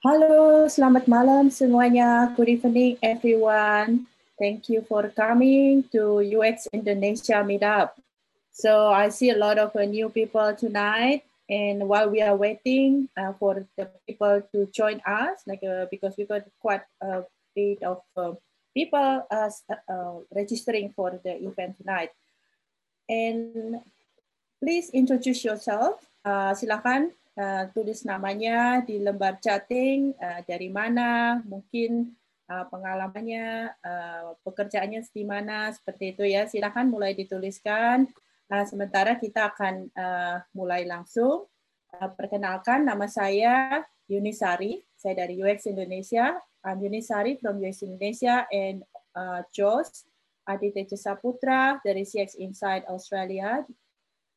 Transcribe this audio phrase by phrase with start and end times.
[0.00, 2.32] Halo, selamat malam semuanya.
[2.32, 4.08] Good evening everyone.
[4.40, 7.92] Thank you for coming to UX Indonesia meetup.
[8.48, 11.28] So I see a lot of uh, new people tonight.
[11.52, 16.16] And while we are waiting uh, for the people to join us, like uh, because
[16.16, 18.40] we got quite a bit of uh,
[18.72, 22.16] people uh, uh, registering for the event tonight.
[23.04, 23.84] And
[24.64, 26.08] please introduce yourself.
[26.56, 32.12] silakan uh, tulis namanya di lembar chatting, uh, dari mana, mungkin
[32.52, 36.44] uh, pengalamannya, uh, pekerjaannya di mana, seperti itu ya.
[36.44, 38.04] Silakan mulai dituliskan.
[38.52, 41.48] Uh, sementara kita akan uh, mulai langsung.
[41.96, 44.84] Uh, perkenalkan, nama saya Yunisari.
[45.00, 46.36] Saya dari UX Indonesia.
[46.60, 48.84] I'm Yunisari from UX Indonesia and
[49.16, 50.04] uh, Jos
[50.44, 53.64] Aditya Saputra dari CX Inside Australia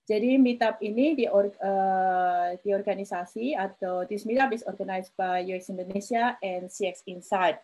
[0.04, 6.36] jadi meetup ini di, uh, di organisasi atau this meetup is organized by UX Indonesia
[6.44, 7.64] and CX Inside.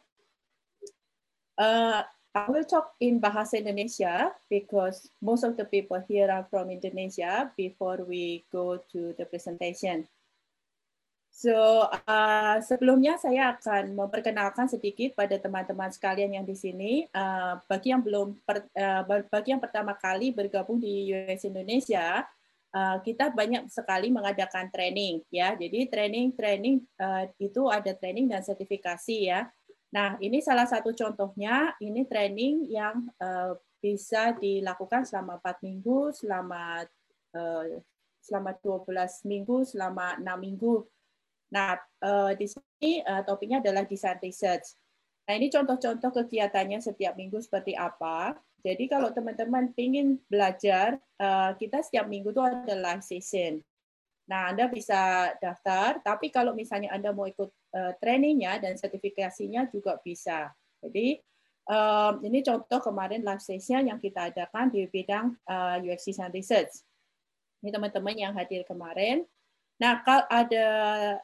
[1.60, 6.72] Uh, I will talk in Bahasa Indonesia because most of the people here are from
[6.72, 10.08] Indonesia before we go to the presentation.
[11.40, 17.08] So uh, sebelumnya saya akan memperkenalkan sedikit pada teman-teman sekalian yang di sini.
[17.16, 22.28] Uh, bagi yang belum per, uh, bagi yang pertama kali bergabung di US Indonesia,
[22.76, 25.56] uh, kita banyak sekali mengadakan training ya.
[25.56, 29.48] Jadi training-training uh, itu ada training dan sertifikasi ya.
[29.96, 31.72] Nah ini salah satu contohnya.
[31.80, 36.84] Ini training yang uh, bisa dilakukan selama 4 minggu, selama
[37.32, 37.80] uh,
[38.20, 40.84] selama 12 minggu, selama 6 minggu
[41.50, 44.78] Nah, uh, di sini uh, topiknya adalah design research.
[45.30, 48.34] Nah, ini contoh-contoh kegiatannya setiap minggu seperti apa.
[48.66, 53.62] Jadi kalau teman-teman ingin belajar, uh, kita setiap minggu itu ada live session.
[54.30, 59.98] Nah, Anda bisa daftar, tapi kalau misalnya Anda mau ikut uh, trainingnya dan sertifikasinya juga
[60.02, 60.54] bisa.
[60.86, 61.18] Jadi,
[61.66, 66.86] um, ini contoh kemarin live session yang kita adakan di bidang uh, UX Design Research.
[67.66, 69.26] Ini teman-teman yang hadir kemarin.
[69.80, 70.68] Nah, kalau ada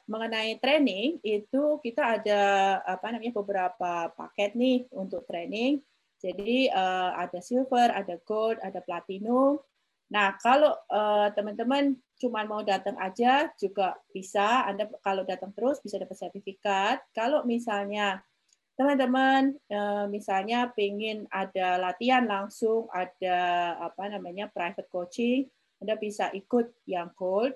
[0.07, 2.41] mengenai training itu kita ada
[2.87, 5.83] apa namanya beberapa paket nih untuk training.
[6.23, 9.59] Jadi uh, ada silver, ada gold, ada platinum.
[10.07, 14.63] Nah, kalau uh, teman-teman cuma mau datang aja juga bisa.
[14.71, 17.03] Anda kalau datang terus bisa dapat sertifikat.
[17.11, 18.23] Kalau misalnya
[18.79, 25.51] teman-teman uh, misalnya pengen ada latihan langsung, ada apa namanya private coaching,
[25.83, 27.51] Anda bisa ikut yang gold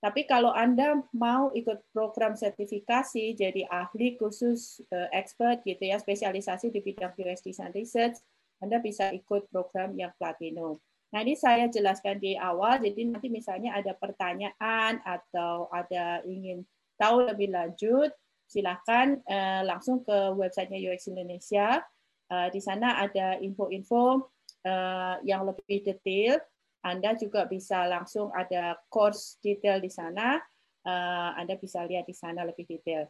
[0.00, 6.72] tapi kalau Anda mau ikut program sertifikasi jadi ahli khusus uh, expert gitu ya, spesialisasi
[6.72, 8.16] di bidang UX Design Research,
[8.64, 10.80] Anda bisa ikut program yang platinum.
[11.12, 16.64] Nah, ini saya jelaskan di awal, jadi nanti misalnya ada pertanyaan atau ada ingin
[16.96, 18.08] tahu lebih lanjut,
[18.48, 21.84] silakan uh, langsung ke websitenya UX Indonesia.
[22.30, 24.32] Uh, di sana ada info-info
[24.64, 26.40] uh, yang lebih detail
[26.80, 30.40] anda juga bisa langsung ada course detail di sana.
[30.80, 33.04] Eh, Anda bisa lihat di sana lebih detail.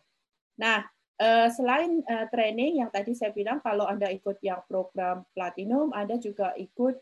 [0.58, 0.82] Nah,
[1.22, 6.18] eh, selain eh, training yang tadi saya bilang, kalau Anda ikut yang program platinum, Anda
[6.18, 6.98] juga ikut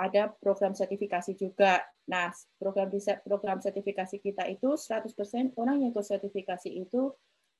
[0.00, 1.82] ada program sertifikasi juga.
[2.06, 2.86] Nah, program
[3.26, 7.10] program sertifikasi kita itu 100% orang yang ikut sertifikasi itu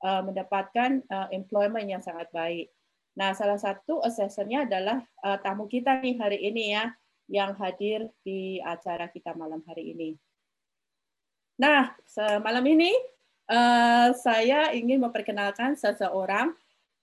[0.01, 1.03] mendapatkan
[1.34, 2.71] employment yang sangat baik.
[3.19, 5.03] Nah, salah satu assessornya adalah
[5.43, 6.95] tamu kita nih hari ini ya
[7.31, 10.11] yang hadir di acara kita malam hari ini.
[11.63, 11.95] Nah,
[12.43, 12.91] malam ini
[13.47, 16.51] uh, saya ingin memperkenalkan seseorang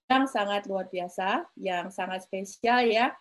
[0.08, 3.16] yang sangat luar biasa, yang sangat spesial ya.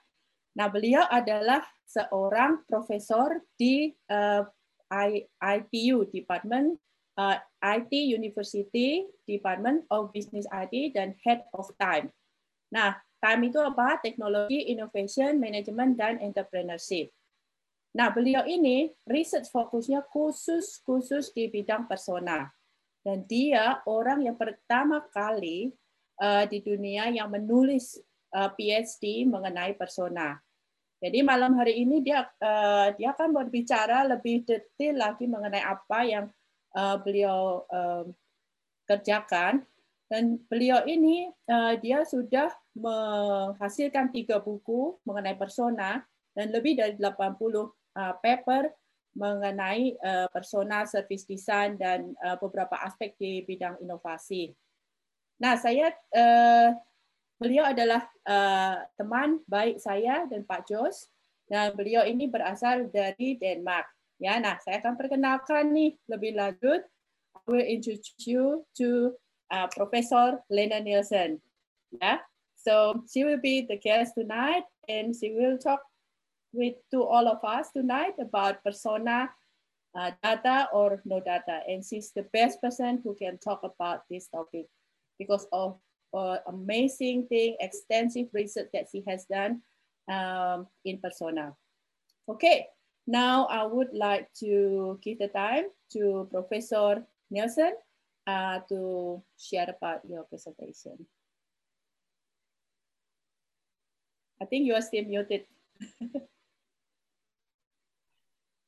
[0.59, 4.43] Nah, beliau adalah seorang profesor di uh,
[4.91, 6.79] eh, ITU, Department
[7.19, 12.09] uh, eh, IT University, Department of Business IT, dan Head of Time.
[12.71, 13.99] Nah, Time itu apa?
[13.99, 17.11] Teknologi, innovation, management, dan entrepreneurship.
[17.91, 22.47] Nah, beliau ini research fokusnya khusus khusus di bidang persona.
[23.03, 25.75] Dan dia orang yang pertama kali
[26.23, 27.99] uh, di dunia yang menulis
[28.31, 30.39] uh, eh, PhD mengenai persona.
[31.03, 36.31] Jadi malam hari ini dia uh, dia akan berbicara lebih detail lagi mengenai apa yang
[36.79, 38.07] uh, beliau uh,
[38.87, 39.67] kerjakan
[40.07, 46.03] dan beliau ini uh, dia sudah menghasilkan tiga buku mengenai persona
[46.37, 47.69] dan lebih dari 80 uh,
[48.23, 48.71] paper
[49.17, 54.53] mengenai uh, persona, service design dan beberapa aspek di bidang inovasi.
[55.41, 55.89] Nah, saya
[57.41, 58.05] beliau adalah
[58.93, 61.09] teman baik saya dan Pak Jos
[61.49, 63.89] dan beliau ini berasal dari Denmark.
[64.21, 66.85] Ya, nah saya akan perkenalkan nih lebih lanjut
[67.37, 69.17] I will introduce you to
[69.51, 71.41] uh, Professor Lene Nielsen.
[72.03, 72.19] Yeah,
[72.57, 75.81] so she will be the guest tonight and she will talk
[76.53, 79.31] with to all of us tonight about persona
[79.95, 81.61] uh, data or no data.
[81.69, 84.67] And she's the best person who can talk about this topic
[85.19, 85.79] because of
[86.13, 89.63] uh, amazing thing, extensive research that she has done
[90.11, 91.55] um, in persona.
[92.29, 92.67] Okay,
[93.07, 97.75] now I would like to give the time to Professor Nielsen
[98.27, 101.07] uh, to share about your presentation.
[104.41, 105.45] I think you are still muted.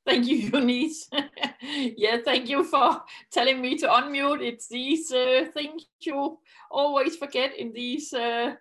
[0.07, 1.11] Thank you, Eunice.
[1.99, 4.41] yeah, thank you for telling me to unmute.
[4.41, 6.39] It's these uh, things you
[6.71, 8.55] always forget in these uh,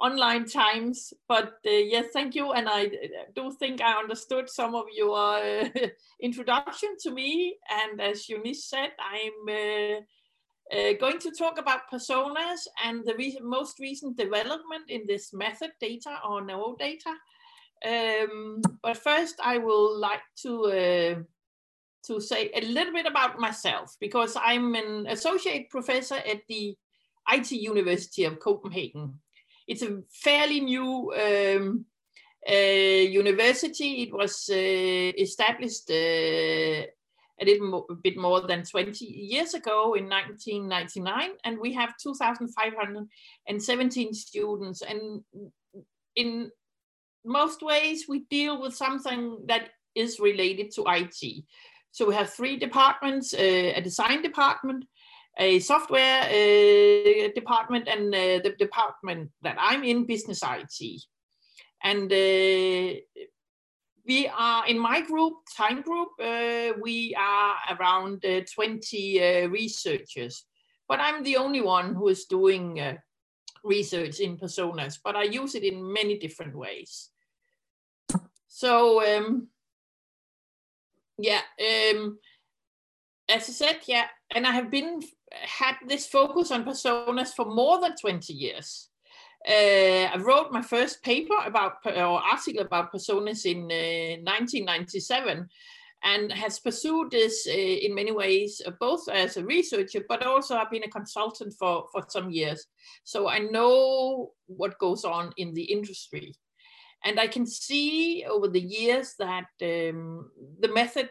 [0.00, 1.12] online times.
[1.28, 2.52] But uh, yes, thank you.
[2.52, 2.90] And I
[3.36, 5.68] do think I understood some of your uh,
[6.22, 7.58] introduction to me.
[7.70, 10.06] And as Eunice said, I'm
[10.72, 15.70] uh, going to talk about personas and the re most recent development in this method,
[15.80, 17.14] data or no data.
[17.84, 21.14] Um, but first, I will like to uh,
[22.06, 26.76] to say a little bit about myself because I'm an associate professor at the
[27.30, 29.20] IT University of Copenhagen.
[29.66, 31.86] It's a fairly new um,
[32.48, 34.02] uh, university.
[34.02, 36.86] It was uh, established uh,
[37.40, 44.14] a little mo bit more than 20 years ago in 1999, and we have 2,517
[44.14, 44.82] students.
[44.82, 45.24] And
[46.14, 46.52] in
[47.24, 51.44] most ways, we deal with something that is related to IT.
[51.90, 54.84] So we have three departments, uh, a design department,
[55.38, 61.02] a software uh, department, and uh, the department that I'm in, business IT.
[61.82, 62.94] And uh,
[64.06, 70.44] we are in my group, time group, uh, we are around uh, 20 researchers,
[70.88, 72.98] but I'm the only one who is doing
[73.64, 77.10] research in personas, but I use it in many different ways.
[78.46, 79.48] So um,
[81.18, 82.18] yeah, um,
[83.28, 85.00] as I said, yeah, and I have been
[85.32, 88.90] had this focus on personas for more than 20 years.
[89.46, 95.48] Uh, I wrote my first paper about or article about personas in uh, 1997
[96.04, 100.56] and has pursued this uh, in many ways, uh, both as a researcher, but also
[100.56, 102.66] I've been a consultant for, for some years.
[103.04, 106.34] So I know what goes on in the industry.
[107.04, 110.30] And I can see over the years that um,
[110.60, 111.10] the method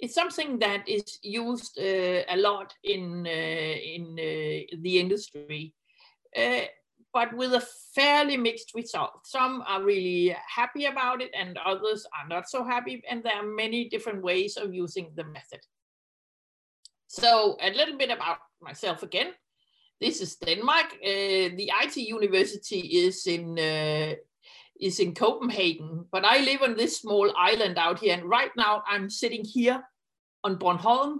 [0.00, 5.74] is something that is used uh, a lot in, uh, in uh, the industry,
[6.36, 6.66] uh,
[7.14, 9.20] but with a fairly mixed result.
[9.24, 13.02] Some are really happy about it and others are not so happy.
[13.08, 15.60] And there are many different ways of using the method.
[17.06, 19.28] So a little bit about myself again.
[20.00, 20.86] This is Denmark.
[20.94, 24.14] Uh, the IT University is in uh,
[24.80, 28.12] is in Copenhagen, but I live on this small island out here.
[28.12, 29.80] And right now I'm sitting here
[30.42, 31.18] on Bornholm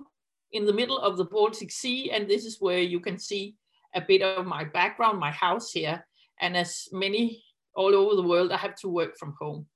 [0.50, 2.11] in the middle of the Baltic Sea.
[2.11, 3.55] And this is where you can see
[3.94, 6.06] a bit of my background, my house here.
[6.41, 7.44] And as many
[7.75, 9.67] all over the world, I have to work from home.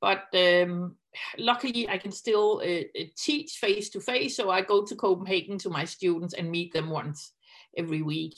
[0.00, 0.96] But um,
[1.38, 4.36] luckily, I can still uh, uh teach face to face.
[4.36, 7.32] So I go to Copenhagen to my students and meet them once
[7.76, 8.36] every week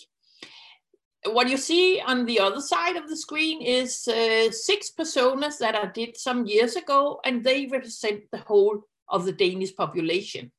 [1.33, 5.75] what you see on the other side of the screen is uh, six personas that
[5.75, 10.53] I did some years ago, and they represent the whole of the Danish population.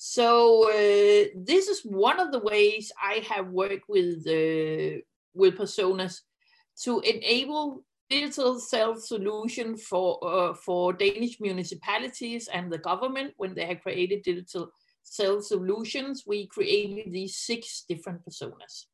[0.00, 5.02] So uh, this is one of the ways I have worked with uh,
[5.34, 6.20] with personas
[6.84, 13.66] to enable digital self solution for uh, for Danish municipalities and the government when they
[13.66, 14.70] have created digital
[15.02, 16.22] self solutions.
[16.24, 18.84] We created these six different personas.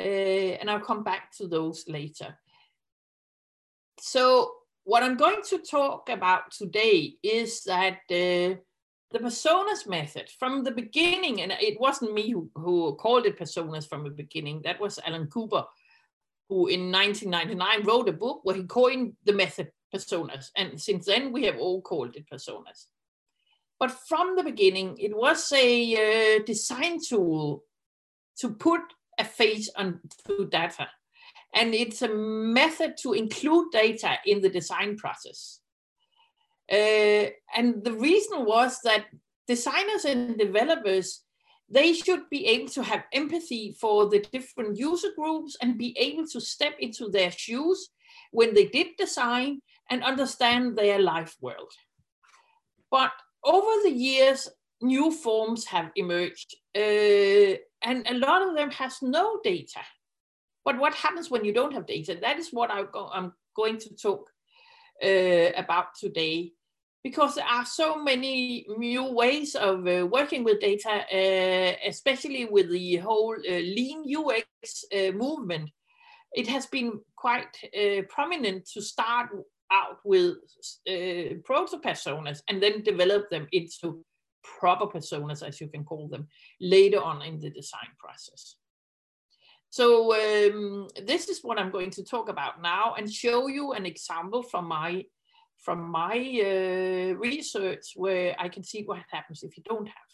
[0.00, 2.38] Uh, and I'll come back to those later.
[4.00, 4.52] So
[4.84, 8.56] what I'm going to talk about today is that uh,
[9.16, 13.88] the personas method from the beginning, and it wasn't me who, who called it personas
[13.88, 15.64] from the beginning, that was Alan Cooper,
[16.48, 20.50] who in 1999 wrote a book where he coined the method personas.
[20.54, 22.86] And since then, we have all called it personas.
[23.78, 27.64] But from the beginning, it was a uh, design tool
[28.38, 28.80] to put
[29.18, 30.88] a face onto data.
[31.54, 35.60] And it's a method to include data in the design process.
[36.70, 39.06] Uh, and the reason was that
[39.46, 41.22] designers and developers,
[41.68, 46.26] they should be able to have empathy for the different user groups and be able
[46.26, 47.90] to step into their shoes
[48.32, 51.72] when they did design and understand their life world.
[52.90, 53.12] But
[53.44, 54.48] over the years,
[54.80, 59.80] new forms have emerged, uh, and a lot of them has no data.
[60.64, 62.18] But what happens when you don't have data?
[62.20, 64.30] That is what go I'm going to talk
[65.02, 66.52] uh, about today,
[67.02, 72.70] because there are so many new ways of uh, working with data, uh, especially with
[72.70, 75.70] the whole uh, lean UX uh, movement.
[76.34, 77.56] It has been quite
[78.08, 79.30] prominent to start
[79.72, 80.34] out with
[81.44, 84.04] proto personas and then develop them into
[84.60, 86.26] proper personas, as you can call them,
[86.60, 88.56] later on in the design process.
[89.76, 93.84] So um, this is what I'm going to talk about now and show you an
[93.84, 95.04] example from my
[95.58, 100.10] from my uh, research where I can see what happens if you don't have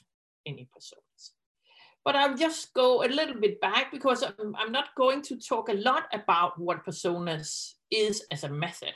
[0.46, 1.22] any personas.
[2.04, 5.68] But I'll just go a little bit back because I'm, I'm not going to talk
[5.68, 8.94] a lot about what personas is as a method.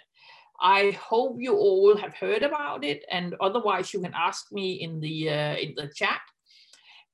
[0.60, 4.98] I hope you all have heard about it, and otherwise you can ask me in
[4.98, 6.22] the uh, in the chat.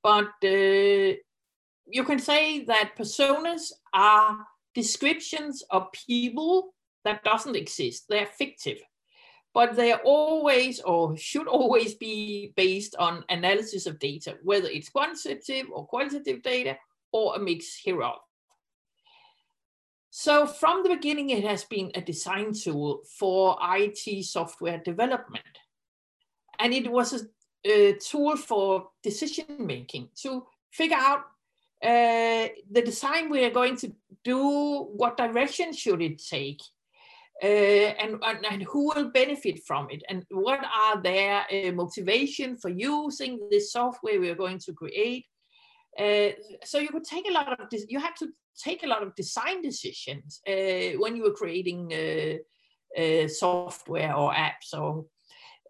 [0.02, 1.20] But uh,
[1.86, 4.38] you can say that personas are
[4.74, 6.74] descriptions of people
[7.04, 8.04] that doesn't exist.
[8.08, 8.78] They're fictive,
[9.54, 14.88] but they are always or should always be based on analysis of data, whether it's
[14.88, 16.78] quantitative or qualitative data
[17.12, 18.20] or a mix hereof.
[20.14, 25.58] So from the beginning, it has been a design tool for IT software development.
[26.58, 31.24] And it was a, a tool for decision making to figure out
[31.82, 36.60] uh, the design we are going to do, what direction should it take,
[37.42, 42.56] uh, and, and, and, who will benefit from it, and what are their uh, motivation
[42.56, 45.26] for using this software we are going to create.
[45.98, 46.28] Uh,
[46.64, 49.14] so you could take a lot of this, you have to take a lot of
[49.16, 51.90] design decisions uh, when you are creating
[53.28, 55.04] software or apps or,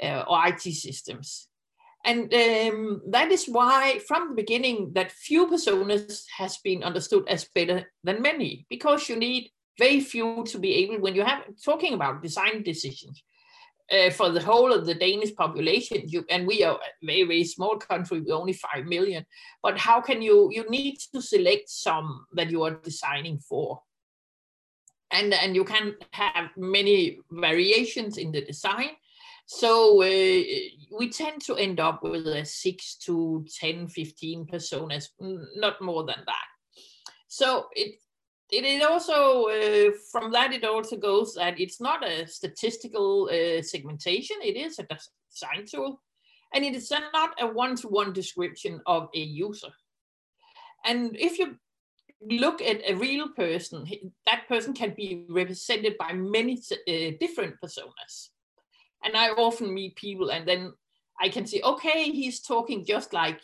[0.03, 1.49] or IT systems.
[2.05, 7.49] And um, that is why, from the beginning, that few personas has been understood as
[7.55, 11.95] better than many, because you need very few to be able, when you have talking
[11.95, 13.23] about design decisions,
[13.93, 17.45] uh, for the whole of the Danish population, you, and we are a very, very
[17.45, 19.25] small country, we're only 5 million,
[19.63, 23.83] but how can you, you need to select some that you are designing for.
[25.11, 28.91] And, and you can have many variations in the design.
[29.47, 30.43] So uh,
[30.97, 35.09] we tend to end up with a 6 to 10, 15 personas,
[35.57, 36.47] not more than that.
[37.29, 37.97] So it,
[38.53, 44.37] it also uh, from that it also goes that it's not a statistical uh, segmentation
[44.43, 44.87] it is a
[45.31, 46.03] design tool
[46.55, 49.73] and it is not a one-to-one description of a user
[50.85, 51.57] and if you
[52.31, 53.85] look at a real person
[54.27, 58.29] that person can be represented by many uh, different personas
[59.05, 60.73] and i often meet people and then
[61.21, 63.41] i can see okay he's talking just like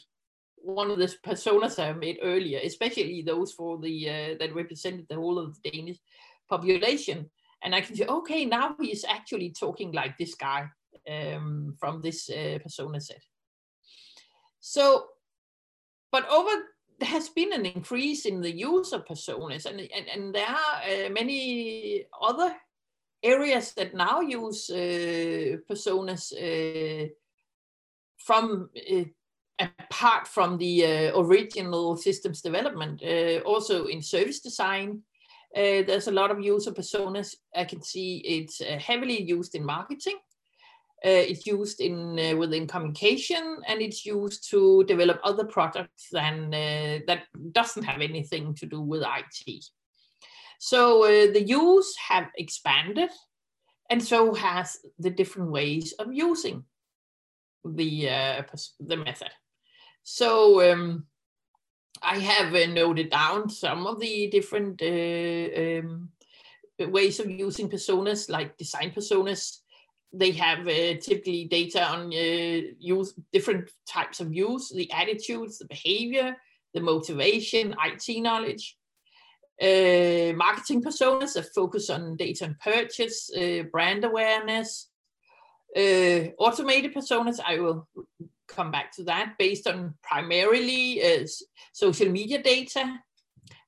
[0.62, 5.16] one of the personas I made earlier, especially those for the uh, that represented the
[5.16, 5.98] whole of the Danish
[6.48, 7.30] population.
[7.62, 10.68] And I can say, okay, now he is actually talking like this guy
[11.10, 13.20] um, from this uh, persona set.
[14.60, 15.06] So,
[16.12, 16.50] but over
[17.00, 21.06] there has been an increase in the use of personas, and and, and there are
[21.06, 22.54] uh, many other
[23.22, 27.08] areas that now use uh, personas uh,
[28.18, 29.04] from uh,
[29.58, 35.02] apart from the uh, original systems development, uh, also in service design,
[35.56, 37.34] uh, there's a lot of user personas.
[37.56, 40.18] I can see it's uh, heavily used in marketing.
[41.04, 46.50] Uh, it's used in uh, within communication, and it's used to develop other products than
[46.50, 47.22] that
[47.52, 49.64] doesn't have anything to do with IT.
[50.58, 53.10] So the use have expanded,
[53.90, 56.64] and so has the different ways of using
[57.64, 58.44] the
[58.80, 59.30] the method.
[60.02, 61.04] So um,
[62.02, 66.08] I have uh, noted down some of the different uh, um,
[66.90, 69.58] ways of using personas, like design personas.
[70.12, 75.66] They have uh, typically data on uh, use different types of use, the attitudes, the
[75.66, 76.36] behavior,
[76.72, 78.77] the motivation, IT knowledge.
[79.60, 84.88] Uh, marketing personas that focus on data and purchase, uh, brand awareness,
[85.76, 87.88] uh, automated personas, I will
[88.46, 91.26] come back to that, based on primarily uh,
[91.72, 93.00] social media data,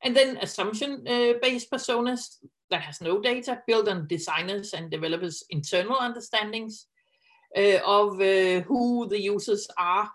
[0.05, 2.37] and then assumption-based personas
[2.71, 6.87] that has no data, built on designers and developers' internal understandings
[7.85, 8.17] of
[8.69, 10.09] who the users are,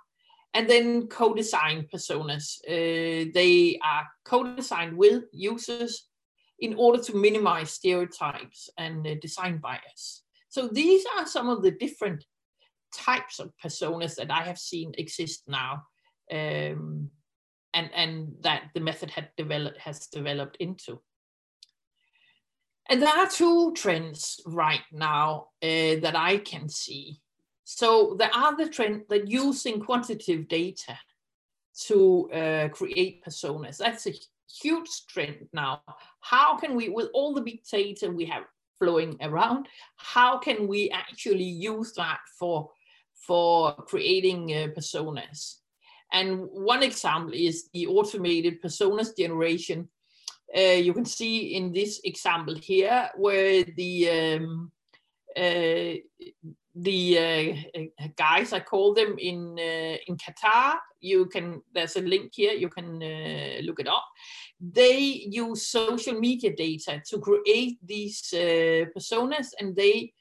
[0.56, 2.60] and then co-design personas.
[2.68, 6.08] Uh, they are co-designed with users
[6.60, 10.24] in order to minimize stereotypes and uh, design bias.
[10.48, 12.24] So these are some of the different
[12.94, 15.84] types of personas that I have seen exist now,
[16.32, 17.12] um,
[17.74, 21.02] and and that the method had developed has developed into.
[22.88, 27.20] And there are two trends right now uh, that I can see.
[27.66, 30.98] So there are the trend that using quantitative data
[31.88, 33.78] to uh, create personas.
[33.78, 34.14] That's a
[34.62, 35.82] huge trend now.
[36.22, 38.44] How can we, with all the big data we have
[38.80, 39.68] flowing around,
[39.98, 42.70] how can we actually use that for,
[43.14, 45.56] for creating uh, personas?
[46.14, 49.90] And one example is the automated personas generation
[50.56, 54.72] uh, you can see in this example here where the um,
[55.36, 55.96] uh,
[56.76, 60.76] the uh, guys I call them in uh, in Qatar.
[61.00, 62.54] You can there's a link here.
[62.54, 64.06] You can uh, look it up.
[64.60, 70.14] They use social media data to create these uh, personas, and they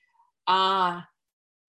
[0.46, 1.04] are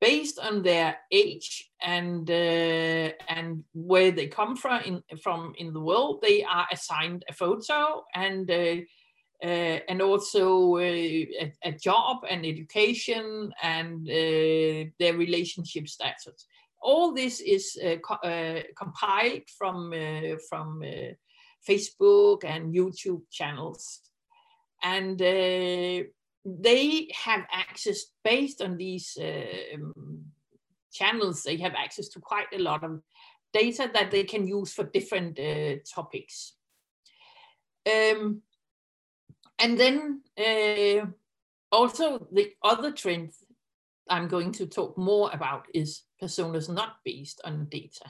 [0.02, 5.80] based on their age and uh, and where they come from in from in the
[5.80, 8.52] world they are assigned a photo and
[9.44, 16.48] uh, and also uh, a, a, job and education and uh, their relationship status
[16.82, 18.16] all this is co
[18.78, 19.92] compiled from
[20.50, 20.82] from
[21.68, 24.02] facebook and youtube channels.
[24.84, 29.18] And they have access based on these
[29.74, 30.24] um,
[30.94, 33.02] channels they have access to quite a lot of
[33.52, 35.40] data that they can use for different
[35.94, 36.54] topics.
[37.86, 38.44] Um,
[39.60, 41.06] and then uh,
[41.72, 43.32] also the other trend
[44.10, 48.06] i'm going to talk more about is personas not based on data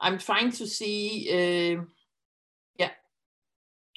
[0.00, 1.84] i'm trying to see uh,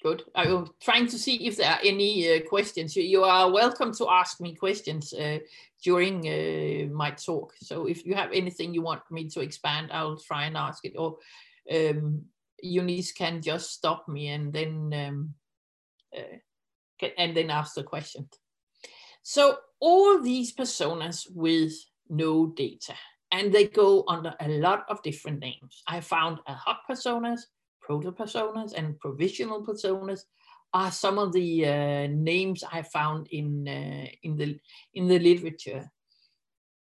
[0.06, 0.24] Good.
[0.36, 2.96] I am trying to see if there are any uh, questions.
[2.96, 5.40] You, you, are welcome to ask me questions uh,
[5.84, 7.56] during uh, my talk.
[7.60, 10.94] So if you have anything you want me to expand, I'll try and ask it.
[10.96, 11.18] Or
[11.74, 12.26] um,
[12.66, 15.34] Eunice can just stop me and then um,
[16.16, 16.38] uh,
[17.18, 18.30] and then ask the question.
[19.22, 21.74] So all these personas with
[22.10, 22.96] no data,
[23.32, 25.84] and they go under a lot of different names.
[25.88, 27.42] I found ad hoc personas,
[27.82, 30.22] proto-personas and provisional personas
[30.74, 34.60] are some of the uh, names I found in uh, in the
[34.94, 35.92] in the literature.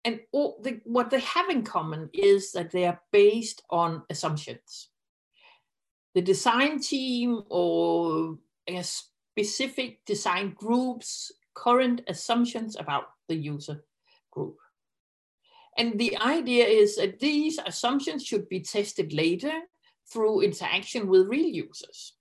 [0.05, 4.89] And all the, what they have in common is that they are based on assumptions.
[6.17, 8.39] The design team or
[8.81, 13.85] specific design group's current assumptions about the user
[14.31, 14.57] group.
[15.77, 19.51] And the idea is that these assumptions should be tested later
[20.11, 22.13] through interaction with real users.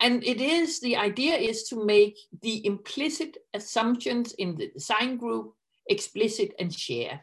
[0.00, 5.52] And it is, the idea is to make the implicit assumptions in the design group
[5.86, 7.20] explicit and share.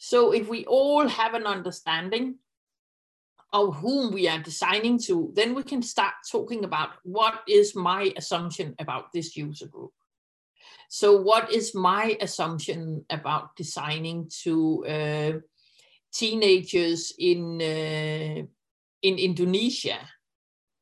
[0.00, 2.40] So if we all have an understanding
[3.54, 8.12] of whom we are designing to, then we can start talking about what is my
[8.16, 9.92] assumption about this user group.
[10.90, 15.32] So what is my assumption about designing to uh,
[16.12, 18.42] teenagers in uh,
[19.02, 20.00] in Indonesia,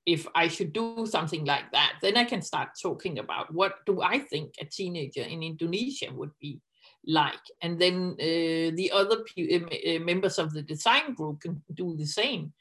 [0.07, 4.01] if I should do something like that, then I can start talking about what do
[4.01, 6.61] I think a teenager in Indonesia would be
[7.07, 11.97] like, and then uh, the other uh, uh, members of the design group can do
[11.97, 12.53] the same,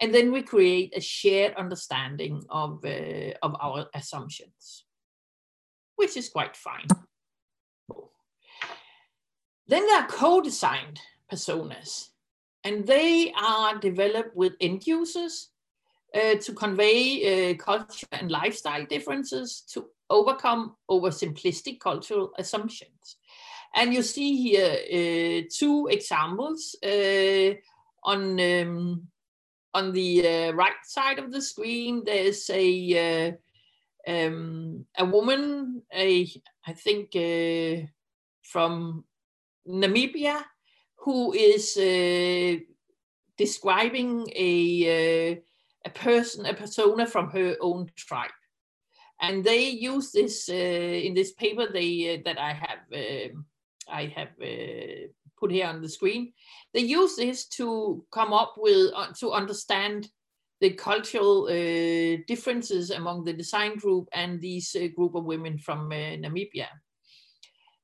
[0.00, 4.84] and then we create a shared understanding of uh, of our assumptions,
[5.96, 6.88] which is quite fine.
[9.66, 11.00] Then there are co-designed
[11.32, 12.08] personas
[12.64, 15.50] and they are developed with end users
[16.14, 23.16] uh, to convey uh, culture and lifestyle differences to overcome oversimplistic cultural assumptions.
[23.74, 27.54] And you see here uh, two examples uh,
[28.04, 29.08] on um,
[29.72, 32.02] on the uh, right side of the screen.
[32.04, 33.36] There's a
[34.06, 36.30] uh, um, a woman, a
[36.66, 37.12] I think
[38.42, 39.04] from
[39.66, 40.44] Namibia,
[41.04, 42.60] who is uh,
[43.36, 45.36] describing a, uh,
[45.84, 48.30] a person, a persona from her own tribe.
[49.20, 53.44] And they use this uh, in this paper they, uh, that I have, um,
[53.88, 56.32] I have uh, put here on the screen.
[56.72, 60.08] They use this to come up with, uh, to understand
[60.60, 61.46] the cultural
[62.26, 66.68] differences among the design group and these group of women from Namibia.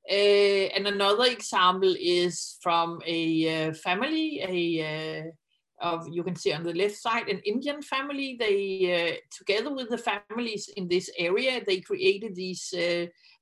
[0.09, 6.53] Uh, and another example is from a uh, family, a uh, of you can see
[6.53, 8.35] on the left side, an Indian family.
[8.39, 12.73] They together with the families in this area, they created these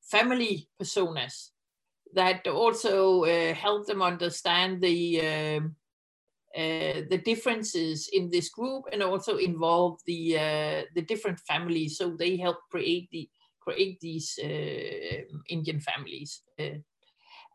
[0.02, 1.52] family personas
[2.14, 5.76] that also uh, help them understand the um,
[6.56, 11.98] uh, the differences in this group and also involve the uh, the different families.
[11.98, 16.42] So they help create the create these uh, Indian families.
[16.60, 16.80] Uh,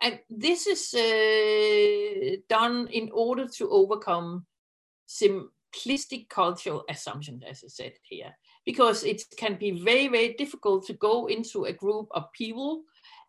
[0.00, 4.46] and this is uh, done in order to overcome
[5.08, 10.94] simplistic cultural assumptions as I said here because it can be very very difficult to
[10.94, 12.82] go into a group of people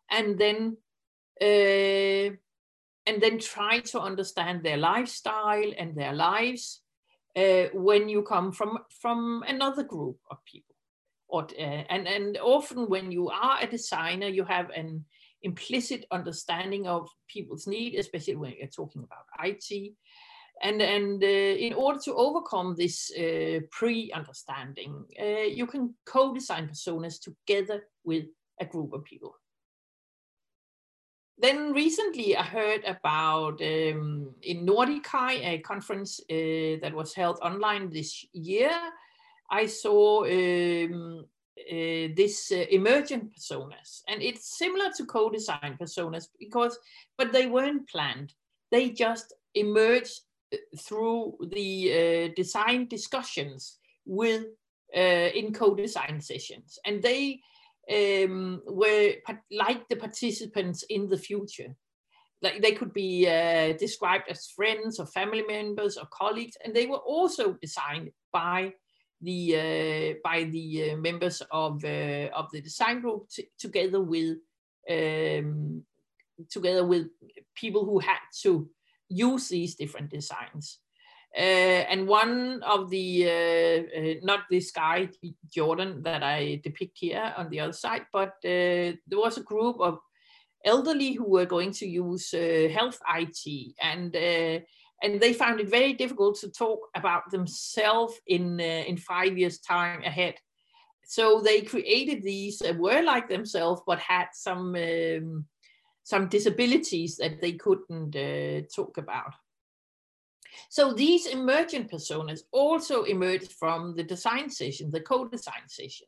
[0.10, 0.78] and then
[1.42, 2.36] uh,
[3.08, 6.82] and then try to understand their lifestyle and their lives
[7.36, 10.76] uh, when you come from from another group of people.
[11.28, 15.06] Or uh, and and often when you are a designer you have an
[15.42, 19.94] implicit understanding of people's need especially when you're talking about IT
[20.62, 27.20] and and uh, in order to overcome this uh, pre-understanding uh, you can co-design personas
[27.20, 28.26] together with
[28.60, 29.36] a group of people
[31.38, 37.90] then recently I heard about um, in NordiCHI, a conference uh, that was held online
[37.90, 38.72] this year,
[39.50, 41.26] I saw um,
[41.60, 46.78] uh, this uh, emergent personas and it's similar to co-design personas because
[47.18, 48.34] but they weren't planned.
[48.72, 50.22] They just emerged
[50.54, 51.92] uh, through the
[52.30, 54.46] uh, design discussions with
[54.96, 56.80] uh, in co-design sessions.
[56.86, 57.42] And they
[57.92, 59.14] um, were
[59.52, 61.76] like the participants in the future.
[62.42, 66.86] Like they could be uh, described as friends or family members or colleagues, and they
[66.86, 68.74] were also designed by
[69.22, 74.38] the uh, by the uh, members of uh, of the design group together with
[74.90, 75.84] um,
[76.50, 77.08] together with
[77.56, 78.70] people who had to
[79.10, 80.80] use these different designs.
[81.38, 85.10] Uh, and one of the, uh, uh, not this guy,
[85.54, 90.00] Jordan, that I depict here on the other side, but there was a group of
[90.64, 94.16] elderly who were going to use health IT and
[95.04, 99.60] and they found it very difficult to talk about themselves in uh, in five years
[99.60, 100.36] time ahead.
[101.06, 105.46] So they created these were like themselves but had some um,
[106.04, 109.34] some disabilities that they couldn't uh, talk about
[110.70, 116.08] so these emergent personas also emerged from the design session, the co-design session,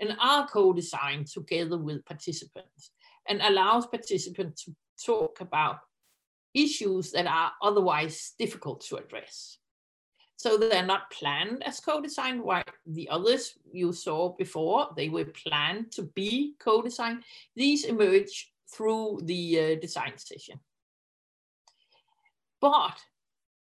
[0.00, 2.90] and are co-designed together with participants
[3.28, 5.78] and allows participants to talk about
[6.54, 9.58] issues that are otherwise difficult to address.
[10.36, 15.92] So they're not planned as co-designed, while the others you saw before, they were planned
[15.92, 17.22] to be co-designed.
[17.54, 20.58] These emerge through the uh, design session.
[22.60, 22.96] But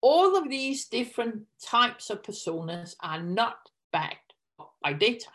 [0.02, 3.58] all of these different types of personas are not
[3.92, 4.34] backed
[4.82, 5.30] by data.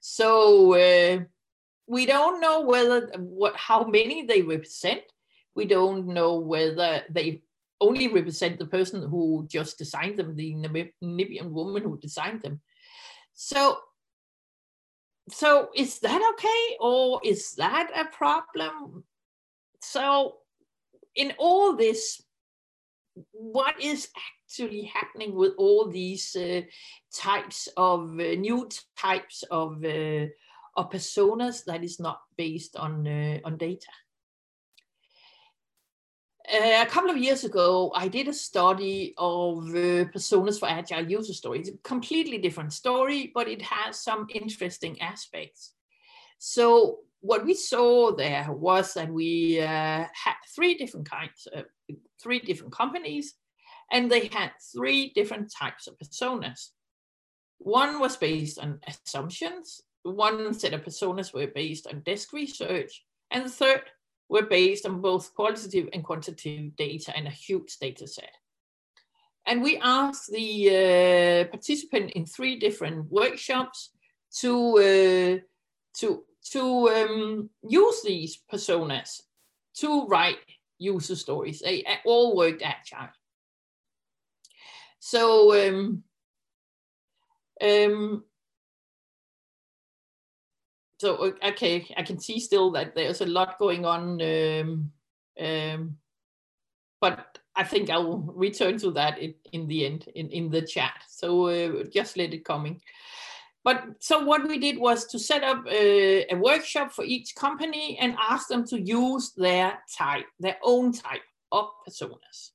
[0.00, 1.24] So uh,
[1.86, 5.02] we don't know whether what how many they represent.
[5.54, 7.42] We don't know whether they
[7.80, 12.60] only represent the person who just designed them, the Namibian woman who designed them.
[13.34, 13.78] So,
[15.30, 19.04] so is that okay, or is that a problem?
[19.82, 20.38] So,
[21.14, 22.23] in all this
[23.32, 26.62] what is actually happening with all these uh,
[27.14, 30.26] types of uh, new types of, uh,
[30.76, 33.86] of personas that is not based on, uh, on data.
[36.52, 41.08] Uh, a couple of years ago, I did a study of uh, personas for agile
[41.08, 41.68] user stories.
[41.68, 45.72] It's a completely different story, but it has some interesting aspects.
[46.38, 51.64] So what we saw there was that we had three different kinds, of
[52.22, 53.34] three different companies,
[53.92, 56.70] and they had three different types of personas.
[57.58, 63.44] One was based on assumptions, one set of personas were based on desk research, and
[63.44, 63.82] the third
[64.28, 68.32] were based on both qualitative and quantitative data and a huge data set.
[69.46, 73.90] And we asked the uh, participant in three different workshops
[74.40, 75.38] to, uh,
[75.98, 79.20] to, to um, use these personas
[79.74, 80.38] to write
[80.78, 81.60] user stories.
[81.60, 83.08] They all worked agile.
[84.98, 86.02] So um,
[87.62, 88.24] um,
[90.98, 94.92] so okay, I can see still that there's a lot going on, um,
[95.40, 95.96] um,
[97.00, 101.02] but I think I'll return to that in, in the end in, in the chat.
[101.08, 102.80] So uh, just let it coming.
[103.64, 107.96] But so what we did was to set up a, a, workshop for each company
[107.98, 112.50] and ask them to use their type, their own type of personas.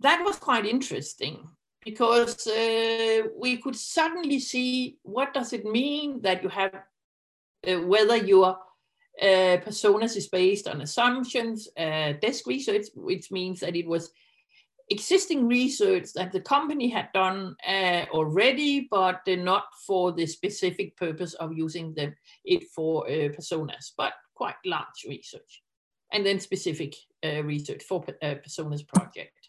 [0.00, 1.46] That was quite interesting
[1.84, 6.74] because uh, we could suddenly see what does it mean that you have,
[7.68, 8.56] uh, whether your
[9.20, 14.12] Uh, personas is based on assumptions, uh, desk research, which means that it was
[14.90, 21.34] existing research that the company had done uh, already, but not for the specific purpose
[21.34, 25.62] of using them, it for uh, personas, but quite large research.
[26.12, 29.48] And then specific uh, research for uh, personas project.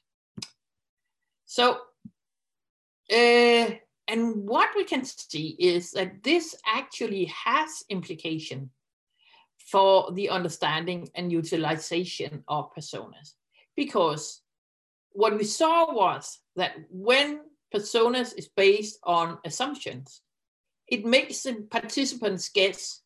[1.45, 1.77] So,
[3.11, 3.69] uh,
[4.07, 8.69] and what we can see is that this actually has implication
[9.71, 13.33] for the understanding and utilization of personas.
[13.75, 14.40] Because
[15.13, 17.41] what we saw was that when
[17.73, 20.21] personas is based on assumptions,
[20.87, 23.01] it makes the participants guess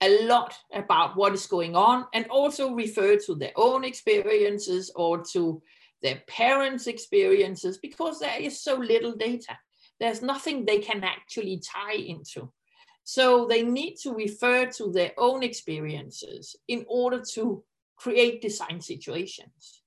[0.00, 5.22] a lot about what is going on and also refer to their own experiences or
[5.32, 5.62] to
[6.02, 9.56] their parents' experiences because there is so little data.
[9.98, 12.50] There's nothing they can actually tie into.
[13.04, 17.62] So they need to refer to their own experiences in order to
[17.96, 19.79] create design situations.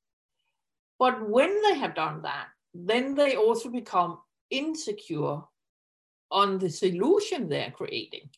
[0.99, 5.41] But when they have done that, then they also become insecure
[6.31, 8.29] on the solution they're creating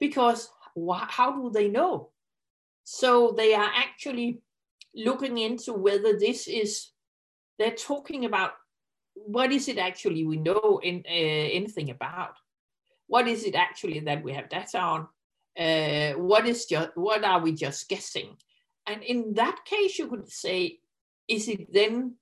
[0.00, 0.50] because
[1.08, 2.10] how do they know?
[2.84, 4.40] So they are actually
[4.94, 6.88] looking into whether this is,
[7.58, 8.52] they're talking about
[9.14, 12.36] what is it actually we know in, uh, anything about?
[13.06, 15.08] What is it actually that we have data on?
[15.56, 18.36] Uh, what is just what are we just guessing?
[18.86, 20.80] And in that case, you could say,
[21.28, 22.14] is it then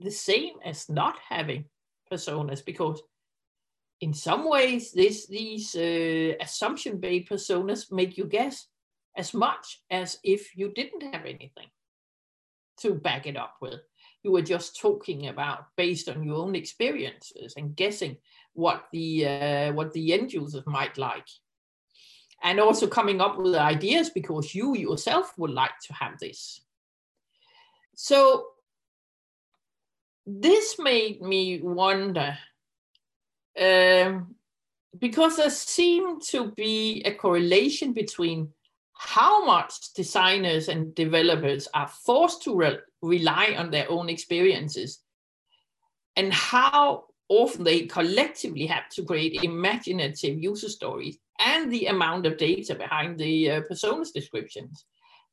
[0.00, 1.64] the same as not having
[2.10, 2.64] personas?
[2.64, 3.02] Because
[4.00, 8.68] in some ways, this, these uh, assumption-based personas make you guess
[9.16, 11.66] as much as if you didn't have anything
[12.80, 13.80] to back it up with.
[14.22, 18.16] You were just talking about based on your own experiences and guessing
[18.52, 21.26] what the uh, what the end users might like,
[22.42, 26.60] and also coming up with ideas because you yourself would like to have this.
[28.00, 28.46] So
[30.24, 32.38] this made me wonder
[33.60, 34.36] um,
[34.96, 38.52] because there seemed to be a correlation between
[38.96, 45.00] how much designers and developers are forced to re rely on their own experiences
[46.14, 52.36] and how often they collectively have to create imaginative user stories and the amount of
[52.36, 54.84] data behind the uh, personas descriptions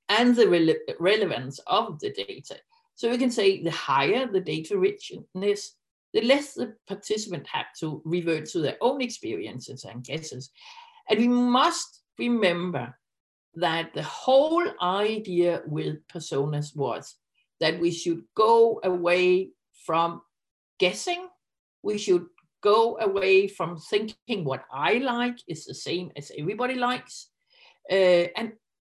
[0.09, 2.57] and the re relevance of the data.
[2.95, 5.75] So we can say the higher the data richness,
[6.13, 10.51] the less the participant have to revert to their own experiences and guesses.
[11.09, 12.97] And we must remember
[13.55, 17.15] that the whole idea with personas was
[17.59, 19.51] that we should go away
[19.85, 20.21] from
[20.79, 21.27] guessing,
[21.83, 22.25] we should
[22.61, 27.29] go away from thinking what I like is the same as everybody likes,
[27.91, 28.53] uh, and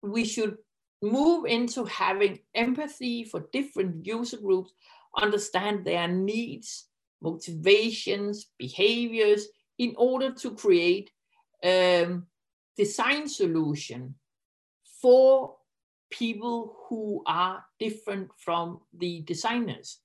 [0.04, 0.58] we should
[1.12, 4.72] move into having empathy for different user groups,
[5.18, 6.86] understand their needs,
[7.22, 11.12] motivations, behaviors in order to create
[11.64, 12.28] um,
[12.78, 14.16] design solution
[15.02, 15.56] for
[16.10, 20.00] people who are different from the designers.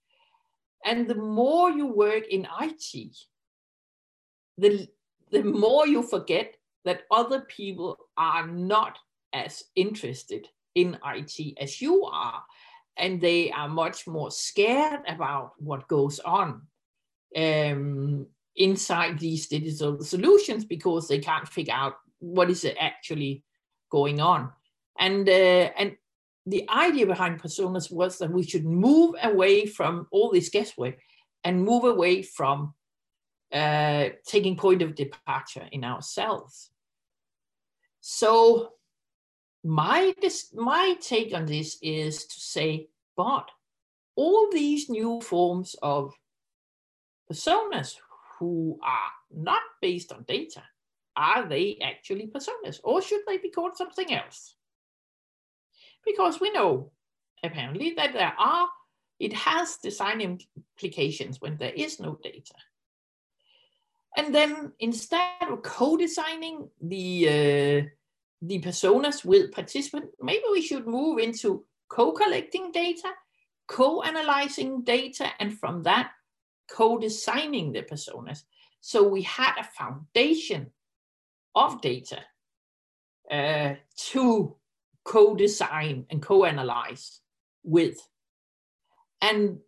[0.85, 3.17] And the more you work in IT,
[4.57, 4.89] the,
[5.31, 8.99] the more you forget that other people are not
[9.33, 12.43] as interested in IT as you are.
[12.97, 16.63] And they are much more scared about what goes on
[17.37, 23.45] um, inside these digital solutions because they can't figure out what is actually
[23.91, 24.51] going on.
[24.99, 25.97] And, uh, and
[26.47, 30.99] the idea behind personas was that we should move away from all this guesswork
[31.45, 32.75] and move away from
[33.53, 36.71] uh, taking point of departure in ourselves.
[38.01, 38.73] So
[39.65, 43.51] my, this, my take on this is to say, but
[44.17, 46.15] all these new forms of
[47.31, 47.97] personas
[48.39, 50.63] who are not based on data,
[51.17, 54.57] are they actually personas or should they be called something else?
[56.05, 56.93] Because we know
[57.45, 58.69] apparently that there are,
[59.19, 62.55] it has design implications when there is no data.
[64.17, 67.89] And then instead of co-designing the, uh,
[68.43, 73.11] the personas with participant, maybe we should move into co-collecting data,
[73.67, 76.13] co-analyzing data, and from that,
[76.71, 78.43] co-designing the personas.
[78.81, 80.71] So we had a foundation
[81.55, 82.21] of data
[83.31, 84.57] uh, to
[85.05, 87.21] co-design and co-analyze
[87.63, 87.99] with.
[89.21, 89.59] And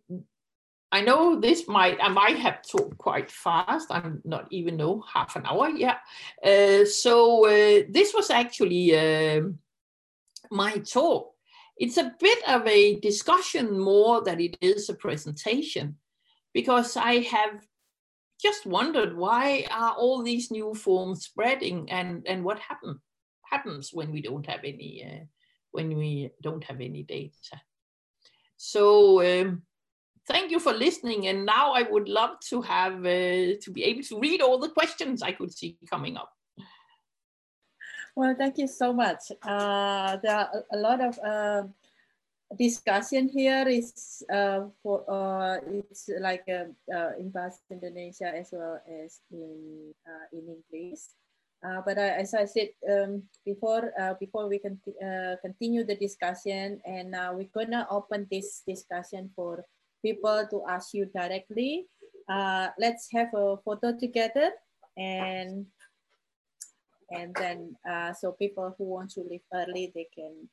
[0.93, 3.87] I know this might, I might have talked quite fast.
[3.89, 5.97] I'm not even know half an hour yet.
[6.45, 9.41] Uh, so uh, this was actually uh,
[10.51, 11.31] my talk.
[11.77, 15.95] It's a bit of a discussion more than it is a presentation
[16.53, 17.65] because I have
[18.39, 22.99] just wondered why are all these new forms spreading and, and what happen,
[23.41, 25.25] happens when we don't have any, uh,
[25.71, 27.59] when we don't have any data.
[28.57, 29.63] So um,
[30.27, 31.27] thank you for listening.
[31.27, 34.69] And now I would love to have uh, to be able to read all the
[34.69, 36.31] questions I could see coming up.
[38.15, 39.31] Well, thank you so much.
[39.41, 41.63] Uh, there are a lot of uh,
[42.57, 48.77] discussion here is uh, for uh, it's like uh, uh in Bahasa Indonesia as well
[48.85, 51.01] as in uh, in English.
[51.63, 54.83] Uh, but as I said um, before, before we can
[55.39, 59.63] continue the discussion, and we're gonna open this discussion for
[60.03, 61.87] people to ask you directly.
[62.29, 64.51] Uh, let's have a photo together
[64.97, 65.65] and
[67.11, 70.49] and then uh, so people who want to leave early, they can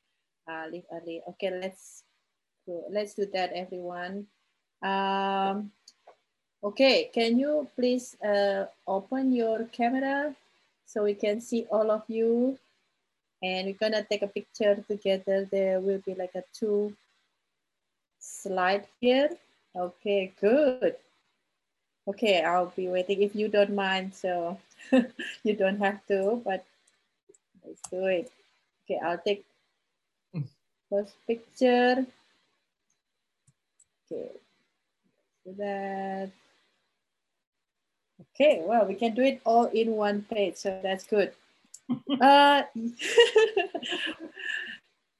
[0.47, 1.21] uh, leave early.
[1.29, 2.03] Okay, let's
[2.65, 2.85] go.
[2.91, 4.27] let's do that, everyone.
[4.83, 5.71] Um,
[6.63, 10.35] okay, can you please uh, open your camera
[10.85, 12.57] so we can see all of you?
[13.41, 15.49] And we're gonna take a picture together.
[15.49, 16.93] There will be like a two
[18.21, 19.29] slide here.
[19.75, 20.95] Okay, good.
[22.07, 24.13] Okay, I'll be waiting if you don't mind.
[24.15, 24.57] So
[25.43, 26.65] you don't have to, but
[27.65, 28.31] let's do it.
[28.85, 29.45] Okay, I'll take
[30.89, 32.05] first picture.
[34.11, 34.31] Okay,
[35.45, 36.31] do that.
[38.35, 41.33] Okay, well, we can do it all in one page, so that's good.
[42.21, 42.63] uh,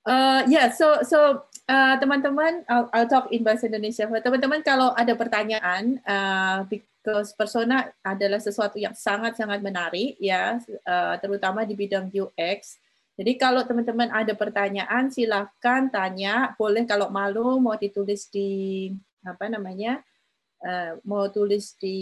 [0.06, 4.04] uh, yeah, so so uh, teman-teman, uh, I'll, I'll talk in bahasa Indonesia.
[4.04, 11.64] Teman-teman kalau ada pertanyaan, uh, because persona adalah sesuatu yang sangat-sangat menarik, ya, uh, terutama
[11.64, 12.76] di bidang UX.
[13.16, 16.52] Jadi kalau teman-teman ada pertanyaan, silahkan tanya.
[16.60, 18.92] Boleh kalau malu mau ditulis di
[19.24, 20.04] apa namanya,
[20.64, 22.00] uh, mau tulis di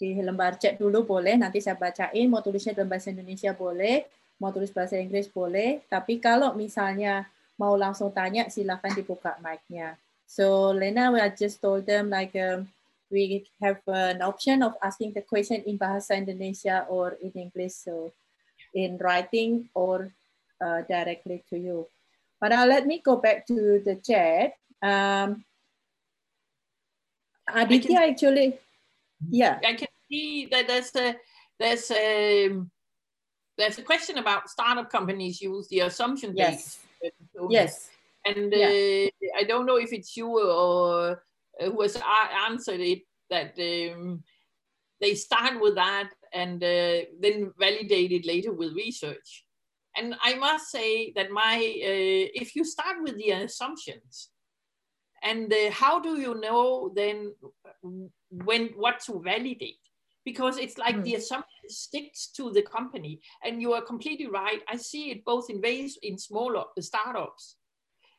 [0.00, 1.36] di lembar chat dulu boleh.
[1.36, 2.24] Nanti saya bacain.
[2.30, 4.08] Mau tulisnya dalam bahasa Indonesia boleh
[4.40, 7.28] mau tulis bahasa Inggris boleh, tapi kalau misalnya
[7.60, 10.00] mau langsung tanya silakan dibuka mic-nya.
[10.24, 12.64] So Lene, we just told them like um,
[13.12, 18.16] we have an option of asking the question in Bahasa Indonesia or in English, so
[18.72, 20.08] in writing or
[20.56, 21.84] uh, directly to you.
[22.40, 24.56] But now let me go back to the chat.
[24.80, 25.44] Um,
[27.44, 28.48] Aditya can, actually,
[29.28, 29.58] yeah.
[29.60, 31.18] I can see that there's a,
[31.58, 32.56] there's a,
[33.58, 36.78] there's a question about startup companies use the assumption yes.
[37.50, 37.90] Yes.
[38.24, 38.66] And yeah.
[38.66, 41.22] uh, I don't know if it's you or
[41.60, 41.96] uh, who has
[42.46, 44.22] answered it that um,
[45.00, 49.44] they start with that and uh, then validate it later with research.
[49.96, 54.30] And I must say that my, uh, if you start with the assumptions,
[55.22, 57.34] and uh, how do you know then
[58.30, 59.80] when what to validate?
[60.24, 61.04] because it's like mm.
[61.04, 63.20] the assumption sticks to the company.
[63.44, 64.60] And you are completely right.
[64.68, 67.56] I see it both in ways in smaller startups.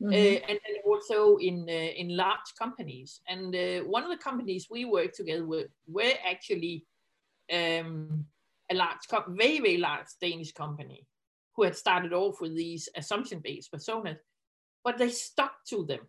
[0.01, 0.13] Mm-hmm.
[0.13, 3.21] Uh, and, and, also in uh, in large companies.
[3.27, 6.87] And uh, one of the companies we work together with were actually
[7.53, 8.25] um,
[8.71, 11.05] a large, co- very very large Danish company
[11.55, 14.17] who had started off with these assumption-based personas,
[14.83, 15.99] but they stuck to them.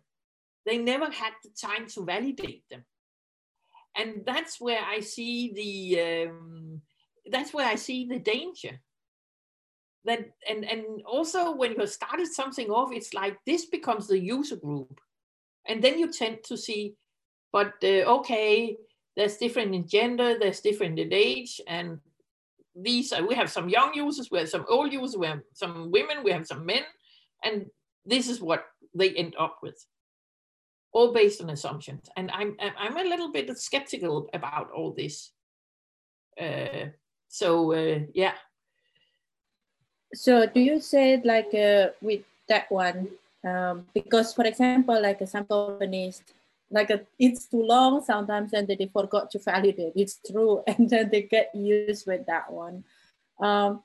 [0.65, 2.85] They never had the time to validate them
[3.95, 6.81] and that's where I see the um,
[7.31, 8.79] that's where I see the danger.
[10.05, 14.57] That and and also when you started something off, it's like this becomes the user
[14.57, 14.99] group,
[15.65, 16.95] and then you tend to see,
[17.53, 18.75] but uh, okay,
[19.15, 21.99] there's different in gender, there's different in age, and
[22.75, 26.17] these we have some young users, we have some old users, we have some women,
[26.21, 26.83] we have some men,
[27.45, 27.67] and
[28.05, 29.85] this is what they end up with
[30.93, 32.09] all based on assumptions.
[32.15, 35.31] And I'm I'm a little bit skeptical about all this.
[36.39, 36.87] Uh,
[37.33, 38.37] so uh, yeah.
[40.13, 43.09] So do you say like uh, with that one?
[43.43, 46.21] Um, because for example, like some companies,
[46.69, 49.93] like a, it's too long sometimes, and they forgot to validate.
[49.95, 52.83] It's true, and then they get used with that one.
[53.41, 53.81] Um,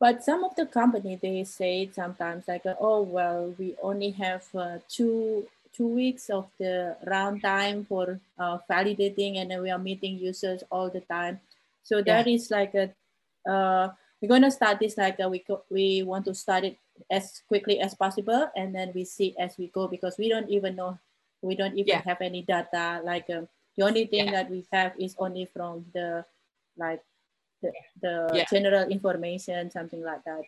[0.00, 4.78] but some of the company they say sometimes like, oh well, we only have uh,
[4.88, 5.46] two
[5.76, 10.64] two weeks of the round time for uh, validating, and then we are meeting users
[10.72, 11.40] all the time.
[11.88, 12.20] So yeah.
[12.20, 12.92] that is like a
[13.48, 13.88] uh,
[14.20, 16.76] we're gonna start this like a, we go, we want to start it
[17.08, 20.76] as quickly as possible, and then we see as we go because we don't even
[20.76, 21.00] know
[21.38, 22.02] We don't even yeah.
[22.02, 22.98] have any data.
[23.06, 23.46] Like um,
[23.78, 24.42] the only thing yeah.
[24.42, 26.26] that we have is only from the
[26.74, 26.98] like
[27.62, 27.70] the,
[28.02, 28.44] the yeah.
[28.50, 30.42] general information, something like that.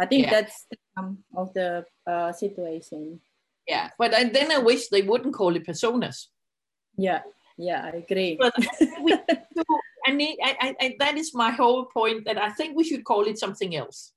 [0.00, 0.64] I think that's
[0.96, 3.20] some of the uh, situation.
[3.68, 6.32] Yeah, but I, then I wish they wouldn't call it personas.
[6.96, 7.20] Yeah,
[7.60, 8.38] yeah, I agree.
[8.40, 8.54] But
[9.02, 9.14] we,
[10.06, 13.26] I need, I, I, that is my whole point that I think we should call
[13.26, 14.12] it something else.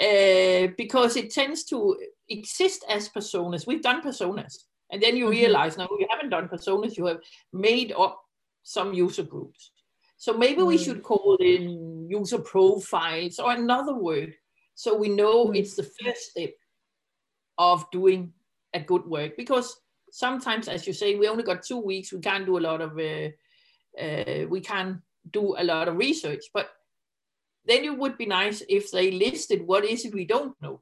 [0.00, 1.96] Uh, because it tends to
[2.28, 3.66] exist as personas.
[3.66, 4.54] We've done personas.
[4.90, 5.32] And then you mm-hmm.
[5.32, 7.20] realize now you haven't done personas, you have
[7.52, 8.20] made up
[8.62, 9.70] some user groups.
[10.16, 10.68] So maybe mm.
[10.68, 14.34] we should call in user profiles or another word
[14.74, 15.56] so we know mm.
[15.56, 16.50] it's the first step
[17.58, 18.32] of doing
[18.72, 19.76] a good work because
[20.14, 22.96] sometimes, as you say, we only got two weeks, we can't do a lot of,
[22.96, 23.30] uh,
[24.00, 24.98] uh, we can't
[25.32, 26.70] do a lot of research, but
[27.66, 30.80] then it would be nice if they listed what is it we don't know.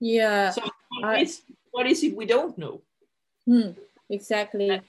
[0.00, 0.50] Yeah.
[0.50, 2.80] So what, I, is, what is it we don't know?
[3.44, 3.72] Hmm,
[4.08, 4.80] exactly.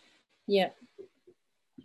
[0.48, 0.70] Yeah.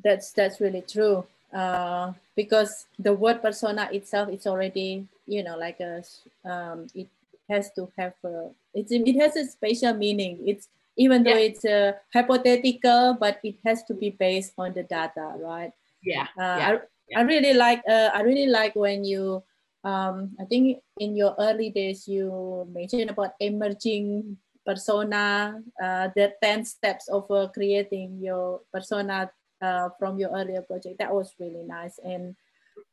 [0.05, 1.27] That's that's really true.
[1.53, 6.05] Uh, because the word persona itself is already, you know, like a
[6.45, 7.09] um, it
[7.51, 10.39] has to have a, it's it has a special meaning.
[10.47, 10.69] It's
[10.99, 11.49] even though yeah.
[11.49, 15.71] it's a hypothetical, but it has to be based on the data, right?
[16.03, 16.27] Yeah.
[16.37, 16.79] Uh, yeah.
[17.17, 19.43] I, I really like uh, I really like when you
[19.85, 24.37] um, I think in your early days you mentioned about emerging
[24.67, 29.31] persona, uh, the 10 steps of uh, creating your persona
[29.63, 30.99] uh, from your earlier project.
[30.99, 31.99] That was really nice.
[32.05, 32.37] And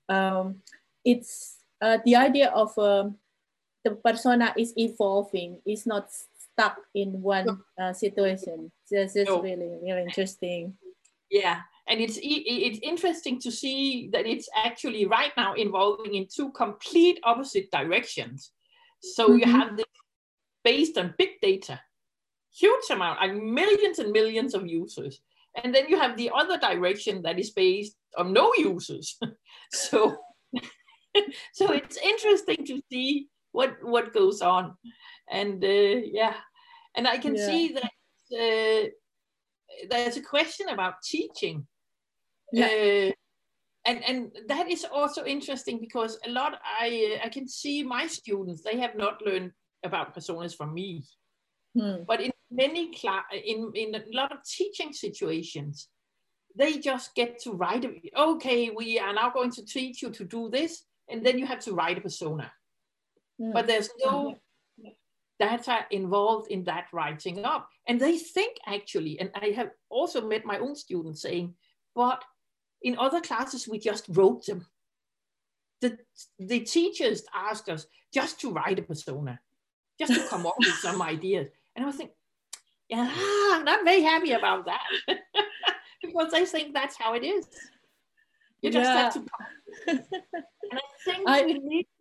[0.07, 0.61] um,
[1.03, 3.17] it's uh, the idea of um,
[3.83, 6.09] the persona is evolving, it's not
[6.57, 8.71] stuck in one uh, situation.
[8.89, 9.41] This is no.
[9.41, 10.73] really, really interesting.
[11.29, 16.51] Yeah, and it's it's interesting to see that it's actually right now involving in two
[16.51, 18.51] complete opposite directions.
[19.01, 19.39] So mm-hmm.
[19.39, 19.85] you have this
[20.63, 21.79] based on big data,
[22.53, 25.19] huge amount, like millions and millions of users,
[25.61, 29.17] and then you have the other direction that is based on no users.
[29.71, 30.15] so,
[31.53, 34.73] so it's interesting to see what what goes on,
[35.29, 36.35] and uh, yeah,
[36.95, 37.47] and I can yeah.
[37.47, 37.93] see that
[38.41, 38.89] uh,
[39.89, 41.65] there's a question about teaching.
[42.51, 42.65] Yeah.
[42.65, 43.11] Uh,
[43.87, 48.63] and and that is also interesting because a lot I I can see my students
[48.63, 49.51] they have not learned
[49.83, 51.05] about personas from me,
[51.77, 52.03] hmm.
[52.07, 55.89] but in many cla- in in a lot of teaching situations,
[56.55, 57.85] they just get to write.
[57.85, 57.91] A,
[58.31, 61.63] okay, we are now going to teach you to do this, and then you have
[61.65, 62.51] to write a persona.
[63.41, 63.53] Mm.
[63.53, 64.37] But there's no
[65.39, 69.19] data involved in that writing up, and they think actually.
[69.19, 71.53] And I have also met my own students saying,
[71.93, 72.23] but
[72.81, 74.65] in other classes we just wrote them.
[75.81, 75.97] The,
[76.39, 79.39] the teachers asked us just to write a persona,
[79.99, 81.47] just to come up with some ideas.
[81.75, 82.15] And I was thinking,
[82.89, 83.11] yeah,
[83.53, 84.81] I'm not very happy about that
[86.01, 87.45] because I think that's how it is.
[88.61, 89.01] You just yeah.
[89.03, 89.25] have to.
[89.87, 89.99] and
[90.73, 91.94] I think I, we need to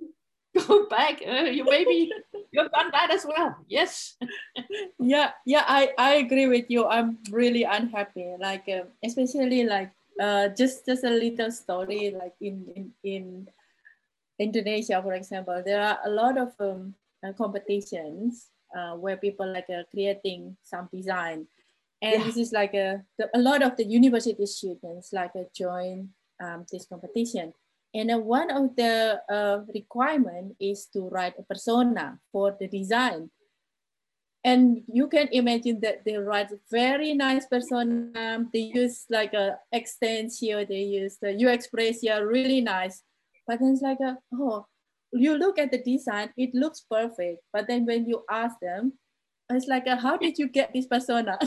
[0.67, 1.21] go back.
[1.27, 2.11] Uh, you maybe
[2.53, 3.57] you've done that as well.
[3.69, 4.17] Yes.
[4.99, 6.87] yeah, yeah, I I agree with you.
[6.87, 8.35] I'm really unhappy.
[8.39, 9.91] Like uh, especially like
[10.21, 13.25] uh, just just a little story like in in in
[14.39, 19.71] Indonesia, for example, there are a lot of um, uh, competitions uh, where people like
[19.71, 21.47] uh, creating some design.
[22.03, 22.25] And yeah.
[22.25, 23.03] this is like a,
[23.33, 26.11] a lot of the university students like uh, join
[26.43, 27.55] um, this competition.
[27.95, 33.31] And uh, one of the uh, requirement is to write a persona for the design.
[34.43, 38.45] And you can imagine that they write very nice persona.
[38.53, 40.67] They use like a here.
[40.67, 41.69] They use the UX
[42.03, 43.03] here, really nice.
[43.47, 44.67] But then it's like, a, oh,
[45.13, 47.43] you look at the design, it looks perfect.
[47.53, 48.95] But then when you ask them,
[49.51, 51.39] it's like, uh, how did you get this persona?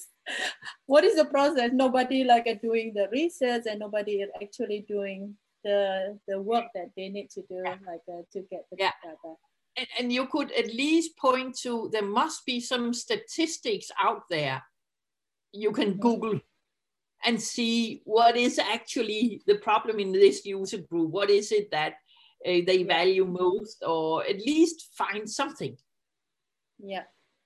[0.86, 1.70] what is the process?
[1.72, 7.08] Nobody like uh, doing the research and nobody actually doing the the work that they
[7.08, 8.92] need to do like uh, to get the yeah.
[9.02, 9.34] data.
[9.76, 14.62] And, and you could at least point to there must be some statistics out there
[15.52, 16.00] you can mm-hmm.
[16.00, 16.40] Google
[17.24, 21.10] and see what is actually the problem in this user group.
[21.10, 21.94] What is it that
[22.44, 25.76] uh, they value most, or at least find something.
[26.78, 27.04] Yeah.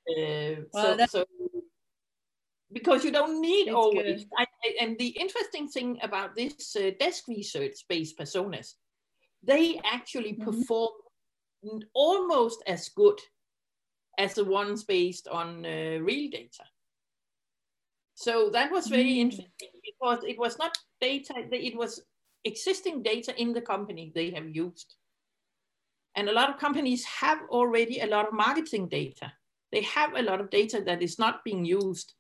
[0.08, 1.24] Uh, well, so, so,
[2.76, 4.26] because you don't need always.
[4.36, 4.44] I,
[4.82, 8.74] and the interesting thing about this uh, desk research-based personas,
[9.42, 10.44] they actually mm-hmm.
[10.44, 10.90] perform
[11.94, 13.18] almost as good
[14.18, 16.64] as the ones based on uh, real data.
[18.14, 19.30] So that was very mm-hmm.
[19.30, 22.02] interesting because it was not data, it was
[22.44, 24.96] existing data in the company they have used.
[26.14, 29.32] And a lot of companies have already a lot of marketing data.
[29.72, 32.14] they have a lot of data that is not being used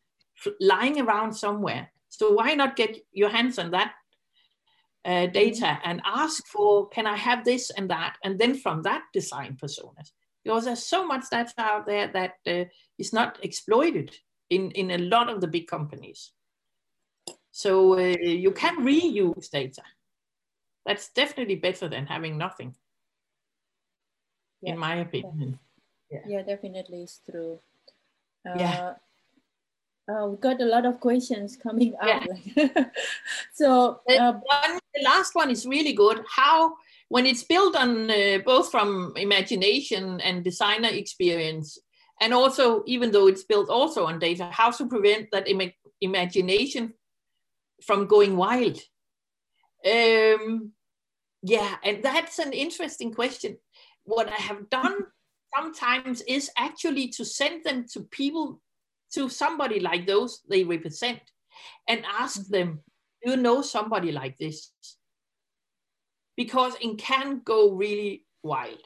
[0.60, 1.90] lying around somewhere.
[2.08, 3.92] So why not get your hands on that
[5.04, 8.16] uh, data and ask for, can I have this and that?
[8.24, 10.12] And then from that design personas.
[10.44, 12.64] Because there's so much data out there that uh,
[12.98, 14.16] is not exploited
[14.48, 16.32] in, in a lot of the big companies.
[17.50, 19.82] So uh, you can reuse data.
[20.84, 22.76] That's definitely better than having nothing,
[24.62, 24.74] yeah.
[24.74, 25.58] in my opinion.
[26.10, 27.58] Yeah, yeah definitely it's true.
[28.48, 28.92] Uh, yeah.
[30.08, 32.24] Uh, we got a lot of questions coming up.
[32.54, 32.84] Yeah.
[33.54, 36.22] so uh, one, the last one is really good.
[36.28, 36.76] How,
[37.08, 41.78] when it's built on uh, both from imagination and designer experience,
[42.20, 46.94] and also even though it's built also on data, how to prevent that Im imagination
[47.84, 48.78] from going wild?
[49.84, 50.72] Um,
[51.42, 53.58] yeah, and that's an interesting question.
[54.04, 54.98] What I have done
[55.56, 58.60] sometimes is actually to send them to people,
[59.14, 61.20] to somebody like those they represent,
[61.88, 62.52] and ask mm-hmm.
[62.52, 62.80] them,
[63.24, 64.72] do you know somebody like this?
[66.36, 68.82] Because it can go really wild.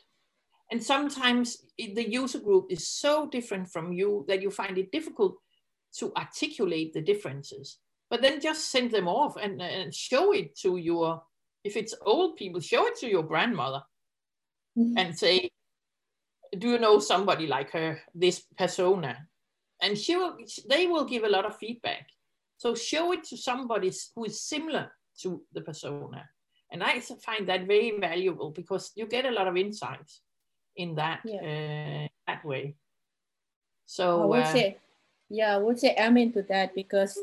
[0.71, 5.37] And sometimes the user group is so different from you that you find it difficult
[5.99, 7.79] to articulate the differences.
[8.09, 11.23] But then just send them off and, and show it to your,
[11.65, 13.83] if it's old people, show it to your grandmother
[14.79, 14.97] mm-hmm.
[14.97, 15.51] and say,
[16.57, 19.27] do you know somebody like her, this persona?
[19.83, 20.37] And she will,
[20.69, 22.07] they will give a lot of feedback.
[22.57, 26.29] So show it to somebody who is similar to the persona.
[26.73, 30.21] And I find that very valuable because you get a lot of insights
[30.77, 31.41] in that yeah.
[31.41, 32.75] uh, that way.
[33.87, 34.79] So I would uh, say,
[35.29, 37.19] yeah, I would say amen to that because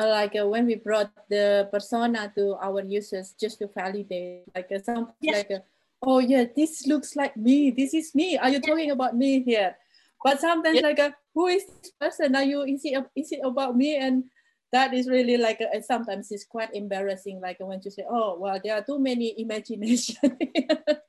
[0.00, 4.70] uh, like uh, when we brought the persona to our users just to validate, like
[4.70, 5.38] uh, some yes.
[5.38, 5.62] like uh,
[6.02, 7.70] oh yeah, this looks like me.
[7.70, 8.38] This is me.
[8.38, 9.76] Are you talking about me here?
[10.24, 12.36] But sometimes like, uh, who is this person?
[12.36, 12.62] Are you?
[12.62, 13.96] Is it is it about me?
[13.96, 14.24] And
[14.72, 17.40] that is really like uh, sometimes it's quite embarrassing.
[17.40, 20.16] Like when you say, oh well, there are too many imagination.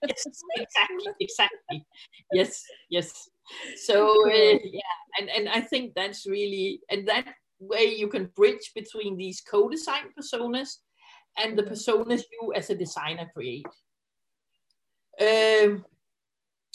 [0.06, 1.86] yes, exactly, exactly.
[2.32, 3.30] Yes, yes.
[3.78, 8.72] So uh, yeah, and and I think that's really and that way you can bridge
[8.76, 10.78] between these co-design personas
[11.38, 13.66] and the personas you as a designer create.
[15.22, 15.86] Um,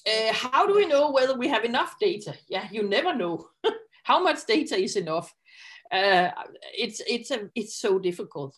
[0.08, 2.34] uh, how do we know whether we have enough data?
[2.48, 3.48] Yeah, you never know.
[4.04, 5.34] how much data is enough?
[5.92, 6.30] Uh,
[6.76, 8.56] it's it's a it's so difficult,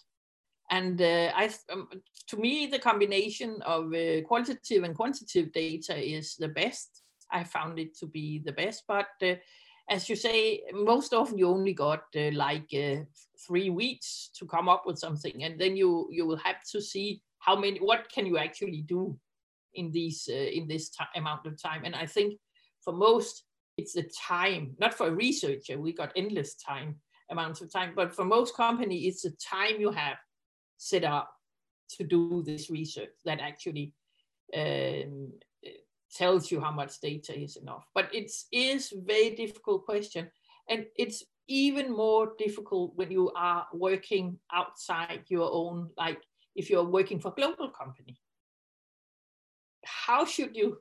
[0.70, 1.88] and uh, I um,
[2.28, 7.02] to me the combination of uh, qualitative and quantitative data is the best.
[7.32, 9.34] I found it to be the best, but uh,
[9.88, 13.02] as you say, most often you only got uh, like uh,
[13.46, 17.22] three weeks to come up with something, and then you you will have to see
[17.38, 19.18] how many what can you actually do
[19.74, 21.82] in these uh, in this amount of time.
[21.84, 22.38] And I think
[22.84, 23.44] for most
[23.76, 26.96] it's the time, not for a researcher, we got endless time
[27.30, 30.16] amounts of time, but for most company it's the time you have
[30.76, 31.30] set up
[31.96, 33.94] to do this research that actually
[34.56, 35.32] um,
[36.12, 37.86] tells you how much data is enough.
[37.94, 40.30] But it is very difficult question.
[40.68, 46.22] And it's even more difficult when you are working outside your own, like
[46.54, 48.19] if you're working for global company
[50.10, 50.78] how should you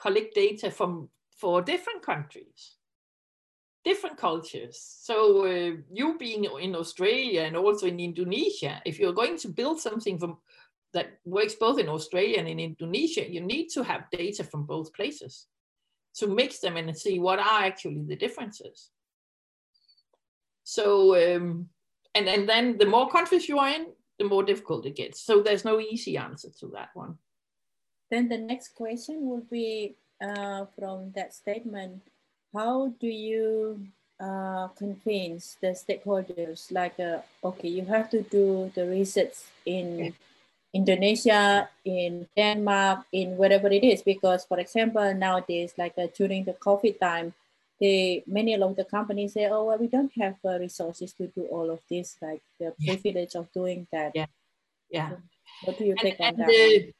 [0.00, 1.08] collect data from
[1.40, 2.76] for different countries
[3.84, 4.76] different cultures?
[5.08, 9.78] So uh, you being in australia and also in indonesia if you're going to build
[9.80, 10.32] something from
[10.94, 14.92] that works both in australia and in indonesia you need to have data from both
[14.98, 15.46] places
[16.18, 18.90] to mix them and see what are actually the differences.
[20.64, 20.86] So
[21.24, 21.68] um,
[22.16, 23.86] and and then the more countries you are in
[24.18, 25.18] the more difficult it gets.
[25.28, 27.14] So there's no easy answer to that one
[28.10, 32.02] then the next question would be uh, from that statement,
[32.54, 33.86] how do you
[34.20, 39.34] uh, convince the stakeholders like, uh, okay, you have to do the research
[39.64, 40.14] in
[40.72, 46.54] Indonesia, in Denmark, in whatever it is, because for example, nowadays, like uh, during the
[46.54, 47.34] COVID time,
[47.78, 51.44] they many of the companies say, oh, well, we don't have uh, resources to do
[51.52, 53.40] all of this, like the privilege yeah.
[53.40, 54.12] of doing that.
[54.14, 54.26] Yeah,
[54.90, 55.10] yeah.
[55.64, 56.92] What do you take and, on and that?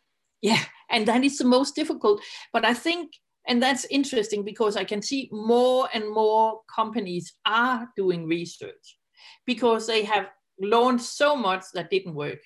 [0.42, 2.20] yeah and that is the most difficult.
[2.52, 3.12] But i think
[3.48, 8.98] and that's interesting because i can see more and more companies are doing research
[9.46, 10.26] because they have
[10.58, 12.40] learned so much that didn't work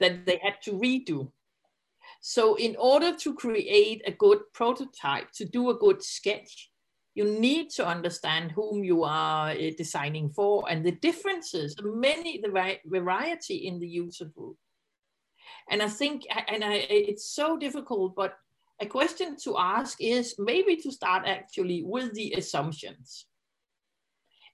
[0.00, 1.30] that they had to redo.
[2.20, 6.70] So in order to create a good prototype to do a good sketch
[7.14, 12.78] you need to understand whom you are uh, designing for and the differences many the
[12.86, 14.56] variety in the user group
[15.70, 18.36] and I think, and I, it's so difficult, but
[18.80, 23.26] a question to ask is maybe to start actually with the assumptions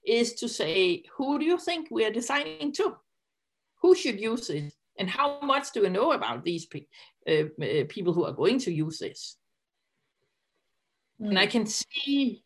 [0.05, 2.95] is to say who do you think we are designing to?
[3.81, 6.85] Who should use it and how much do we know about these pe
[7.27, 9.37] uh, uh, people who are going to use this?
[11.21, 11.29] Mm.
[11.29, 12.43] and i can see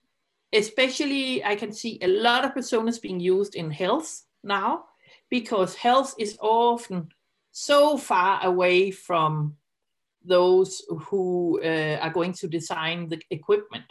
[0.54, 4.84] especially i can see a lot of personas being used in health now
[5.30, 7.10] because health is often
[7.52, 9.56] so far away from
[10.24, 13.86] those who uh, are going to design the equipment.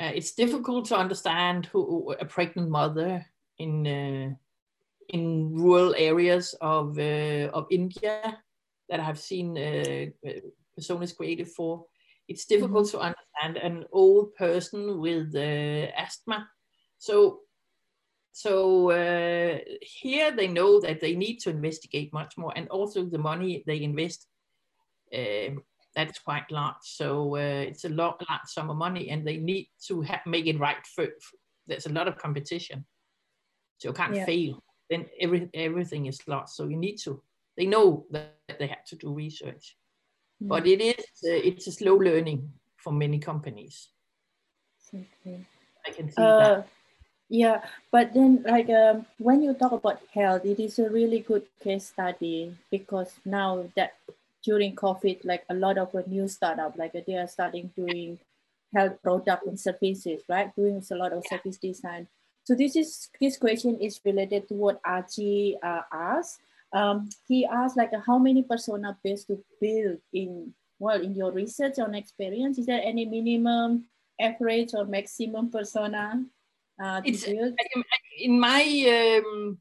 [0.00, 3.24] Uh, it's difficult to understand who a pregnant mother
[3.58, 4.30] in uh,
[5.08, 8.38] in rural areas of uh, of India
[8.88, 10.06] that I have seen uh,
[10.78, 11.86] personas created for.
[12.28, 12.98] It's difficult mm-hmm.
[12.98, 16.48] to understand an old person with uh, asthma.
[16.98, 17.40] So
[18.36, 23.16] so uh, here they know that they need to investigate much more, and also the
[23.16, 24.26] money they invest
[25.10, 25.56] uh,
[25.94, 26.82] that's quite large.
[26.82, 30.58] So uh, it's a lot, large sum of money, and they need to make it
[30.58, 30.76] right.
[30.94, 32.84] For, for, there's a lot of competition,
[33.78, 34.26] so you can't yeah.
[34.26, 34.62] fail.
[34.90, 36.56] Then every everything is lost.
[36.56, 37.22] So you need to.
[37.56, 39.78] They know that they have to do research,
[40.42, 40.48] mm.
[40.48, 43.88] but it is uh, it's a slow learning for many companies.
[44.94, 45.40] Okay.
[45.86, 46.68] I can see that.
[47.28, 51.42] Yeah, but then like um, when you talk about health, it is a really good
[51.62, 53.94] case study because now that
[54.44, 58.18] during COVID, like a lot of a new startup, like they are starting doing
[58.72, 60.54] health product and services, right?
[60.54, 62.06] Doing a lot of service design.
[62.44, 66.38] So this is this question is related to what Archie uh, asked.
[66.72, 71.80] Um, he asked like how many persona base to build in well in your research
[71.80, 72.58] on experience.
[72.58, 73.86] Is there any minimum,
[74.20, 76.22] average, or maximum persona?
[76.82, 77.24] Uh, it's
[78.18, 79.58] in my um,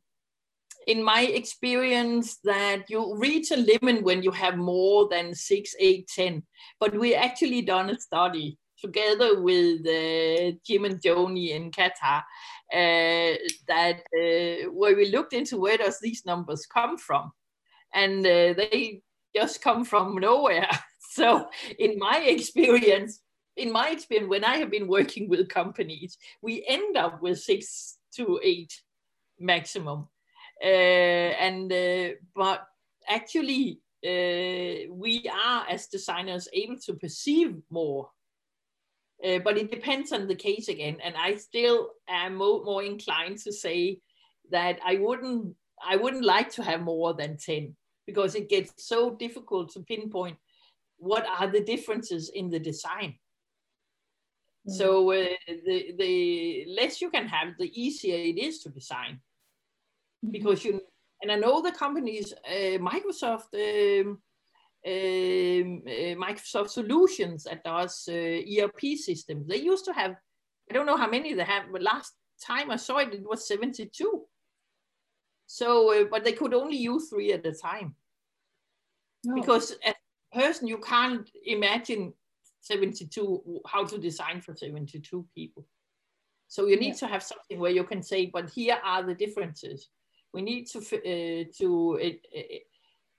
[0.87, 6.07] in my experience that you reach a limit when you have more than six, eight,
[6.07, 6.43] ten.
[6.79, 13.37] But we actually done a study together with uh, Jim and Joni in Qatar uh,
[13.67, 17.31] that uh, where we looked into where does these numbers come from,
[17.93, 19.01] and uh, they
[19.35, 20.69] just come from nowhere.
[21.11, 21.47] so
[21.79, 23.21] in my experience,
[23.57, 27.97] in my experience, when I have been working with companies, we end up with six
[28.15, 28.81] to eight
[29.39, 30.07] maximum.
[30.61, 32.67] Uh, and uh, but
[33.07, 38.09] actually, uh, we are as designers able to perceive more.
[39.25, 43.37] Uh, but it depends on the case again, and I still am more, more inclined
[43.39, 44.01] to say
[44.51, 47.75] that I wouldn't I wouldn't like to have more than ten
[48.05, 50.37] because it gets so difficult to pinpoint
[50.97, 53.15] what are the differences in the design
[54.67, 54.73] Mm.
[54.73, 59.19] So uh, the the less you can have, the easier it is to design,
[60.23, 60.31] mm-hmm.
[60.31, 60.81] because you
[61.21, 64.19] and I know the companies, uh, Microsoft, um,
[64.85, 69.47] um, uh, Microsoft Solutions that does uh, ERP systems.
[69.47, 70.15] They used to have,
[70.69, 72.13] I don't know how many they have, but last
[72.45, 74.25] time I saw it, it was 72.
[75.47, 77.95] So, uh, but they could only use three at a time.
[79.23, 79.35] No.
[79.35, 79.95] Because as
[80.33, 82.13] a person, you can't imagine
[82.65, 85.65] 72 how to design for 72 people.
[86.47, 87.01] So you need yeah.
[87.01, 89.89] to have something where you can say but here are the differences.
[90.33, 92.59] We need to uh, to uh, uh,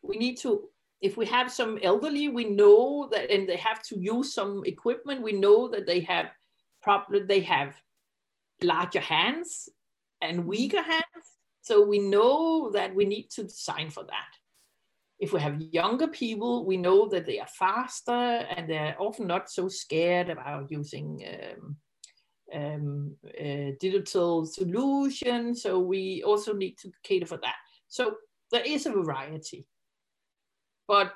[0.03, 0.69] we need to
[1.01, 5.23] if we have some elderly we know that and they have to use some equipment
[5.23, 6.27] we know that they have
[6.83, 7.75] probably they have
[8.63, 9.69] larger hands
[10.23, 11.27] and weaker hands.
[11.63, 14.33] So we know that we need to design for that
[15.19, 19.51] if we have younger people, we know that they are faster and they're often not
[19.51, 21.77] so scared about using um,
[22.55, 25.63] um, uh, digital solutions.
[25.63, 27.57] So we also need to cater for that.
[27.89, 28.17] So
[28.53, 29.67] there is a variety,
[30.87, 31.15] but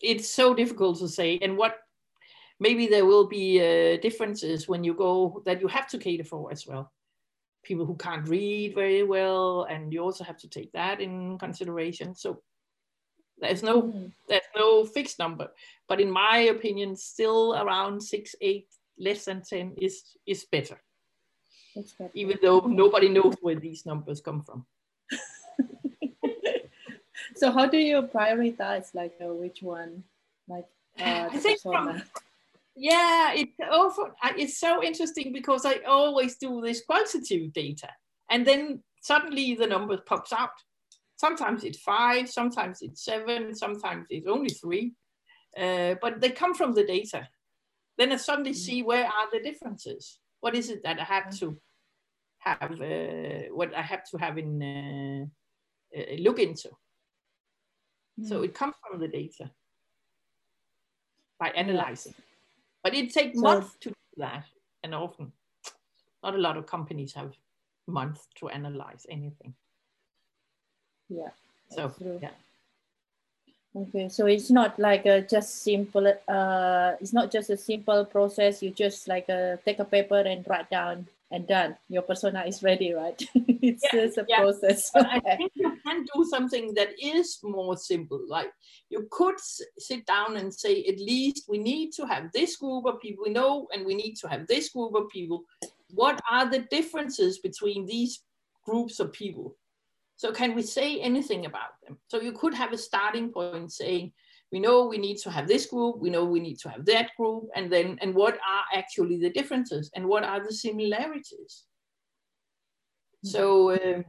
[0.00, 1.38] it's so difficult to say.
[1.40, 1.78] And what
[2.60, 6.52] maybe there will be uh, differences when you go that you have to cater for
[6.52, 6.92] as well.
[7.64, 12.14] People who can't read very well, and you also have to take that in consideration.
[12.14, 12.42] So
[13.40, 14.10] there's no mm.
[14.28, 15.48] there's no fixed number,
[15.88, 18.68] but in my opinion, still around six, eight,
[18.98, 20.78] less than ten is is better.
[21.74, 22.10] better.
[22.14, 24.66] Even though nobody knows where these numbers come from.
[27.36, 30.02] so how do you prioritize like uh, which one
[30.48, 30.66] like
[31.00, 32.02] uh, I think from,
[32.76, 37.88] yeah it also it's so interesting because I always do this quantitative data
[38.30, 40.50] and then suddenly the number pops out
[41.18, 44.94] Sometimes it's five, sometimes it's seven, sometimes it's only three,
[45.60, 47.28] uh, but they come from the data.
[47.98, 48.56] Then I suddenly mm.
[48.56, 50.20] see where are the differences.
[50.40, 51.58] What is it that I have to
[52.38, 52.70] have?
[52.80, 56.70] Uh, what I have to have in uh, uh look into.
[58.20, 58.28] Mm.
[58.28, 59.50] So it comes from the data.
[61.40, 62.14] by analyzing.
[62.82, 64.44] But it takes so, months to do that,
[64.82, 65.32] and often
[66.22, 67.32] not a lot of companies have
[67.86, 69.54] months to analyze anything.
[71.08, 71.30] Yeah.
[71.70, 72.30] So yeah.
[73.76, 76.06] Okay, so it's not like a just simple.
[76.26, 78.62] Uh, it's not just a simple process.
[78.62, 81.76] You just like uh, take a paper and write down and done.
[81.88, 83.22] Your persona is ready, right?
[83.34, 84.40] it's yeah, just a yeah.
[84.40, 84.90] process.
[84.92, 88.20] But I think you can do something that is more simple.
[88.26, 88.50] Like
[88.88, 89.36] you could
[89.78, 93.32] sit down and say, at least we need to have this group of people we
[93.32, 95.44] know, and we need to have this group of people.
[95.90, 98.22] What are the differences between these
[98.64, 99.57] groups of people?
[100.18, 101.96] So can we say anything about them?
[102.08, 104.12] So you could have a starting point saying,
[104.50, 107.10] we know we need to have this group, we know we need to have that
[107.16, 111.64] group, and then, and what are actually the differences and what are the similarities?
[113.24, 113.28] Mm-hmm.
[113.28, 114.02] So, uh,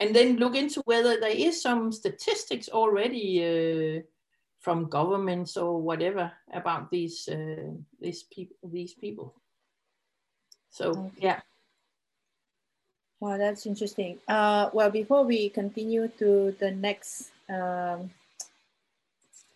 [0.00, 4.02] and then look into whether there is some statistics already uh,
[4.58, 7.70] from governments or whatever about these uh,
[8.00, 9.40] these people these people.
[10.70, 11.10] So okay.
[11.18, 11.40] yeah.
[13.20, 14.18] Wow, that's interesting.
[14.26, 18.10] Uh, well, before we continue to the next um,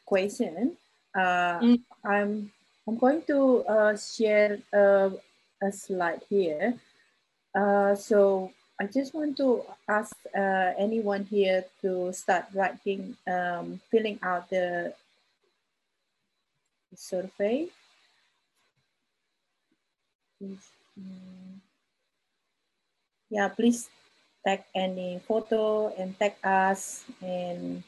[0.04, 0.76] question,
[1.16, 1.80] uh, mm.
[2.04, 2.52] I'm
[2.86, 5.10] I'm going to uh, share uh,
[5.62, 6.74] a slide here.
[7.54, 14.18] Uh, so I just want to ask uh, anyone here to start writing, um, filling
[14.22, 14.92] out the
[16.94, 17.68] survey.
[20.36, 21.43] Please, um,
[23.34, 23.90] yeah, please
[24.46, 27.02] tag any photo and tag us.
[27.18, 27.82] And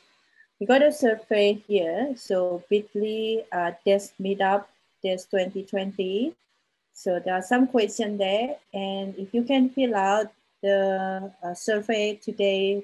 [0.59, 2.19] we got a survey here.
[2.19, 4.67] So bit.ly uh, desk meetup
[5.07, 6.35] desk 2020.
[6.93, 8.59] So there are some questions there.
[8.75, 12.83] And if you can fill out the uh, survey today,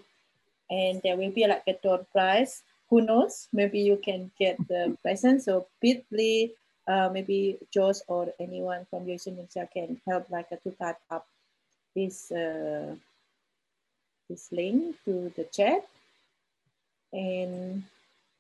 [0.71, 2.63] and there will be like a door prize.
[2.89, 3.49] Who knows?
[3.53, 5.43] Maybe you can get the present.
[5.43, 6.51] So bit.ly,
[6.87, 11.27] uh, maybe Josh or anyone from Using can help like a to type up
[11.95, 12.95] this uh,
[14.29, 15.87] this link to the chat.
[17.13, 17.85] And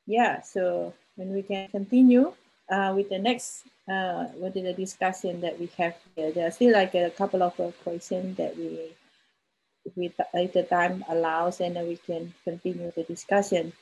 [0.06, 2.32] yeah so when we can continue
[2.70, 6.72] uh, with the next uh, with the discussion that we have here there are still
[6.72, 8.94] like a couple of questions that we
[9.96, 13.72] with if the time allows and then we can continue the discussion.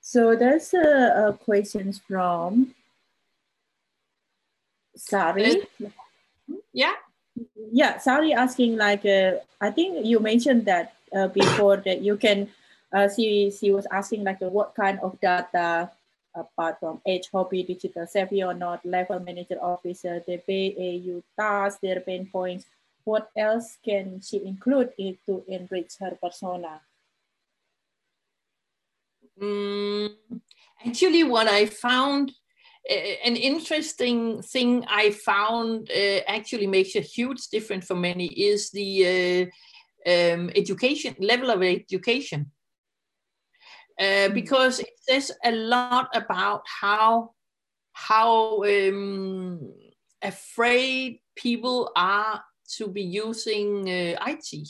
[0.00, 2.74] So there's a, a questions from
[4.96, 5.62] Sari.
[6.72, 6.94] Yeah
[7.72, 12.48] yeah, Sari asking like uh, I think you mentioned that uh, before that you can
[12.92, 15.90] uh, she she was asking like uh, what kind of data
[16.34, 22.00] apart from age, hobby, digital savvy or not, level manager officer, the BAU tasks, their
[22.00, 22.66] pain points.
[23.04, 26.80] What else can she include it to enrich her persona?
[29.40, 30.16] Mm,
[30.84, 32.32] actually, what I found
[32.88, 39.50] an interesting thing I found uh, actually makes a huge difference for many is the
[40.06, 42.52] uh, um, education level of education.
[43.98, 44.34] Uh, hmm.
[44.34, 47.30] because it says a lot about how
[47.92, 49.72] how um,
[50.20, 52.42] afraid people are
[52.76, 54.68] to be using uh, IT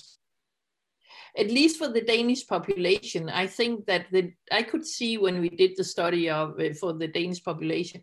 [1.37, 5.51] at least for the Danish population, I think that the I could see when we
[5.51, 8.01] did the study of uh, for the Danish population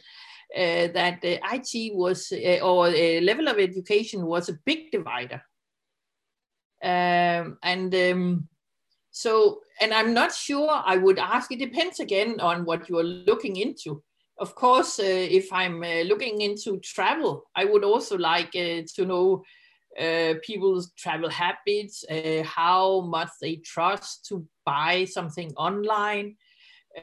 [0.55, 5.41] uh, that uh, IT was uh, or uh, level of education was a big divider,
[6.84, 8.47] um, and um,
[9.09, 10.69] so and I'm not sure.
[10.69, 11.51] I would ask.
[11.51, 14.03] It depends again on what you are looking into.
[14.39, 15.03] Of course, uh,
[15.39, 19.43] if I'm looking into travel, I would also like to know
[19.99, 26.35] uh, people's travel habits, uh, how much they trust to buy something online,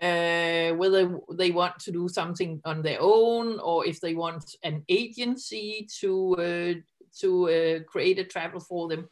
[0.03, 4.85] uh, whether they want to do something on their own or if they want an
[4.89, 6.75] agency to uh,
[7.19, 9.09] to uh, create a travel for them.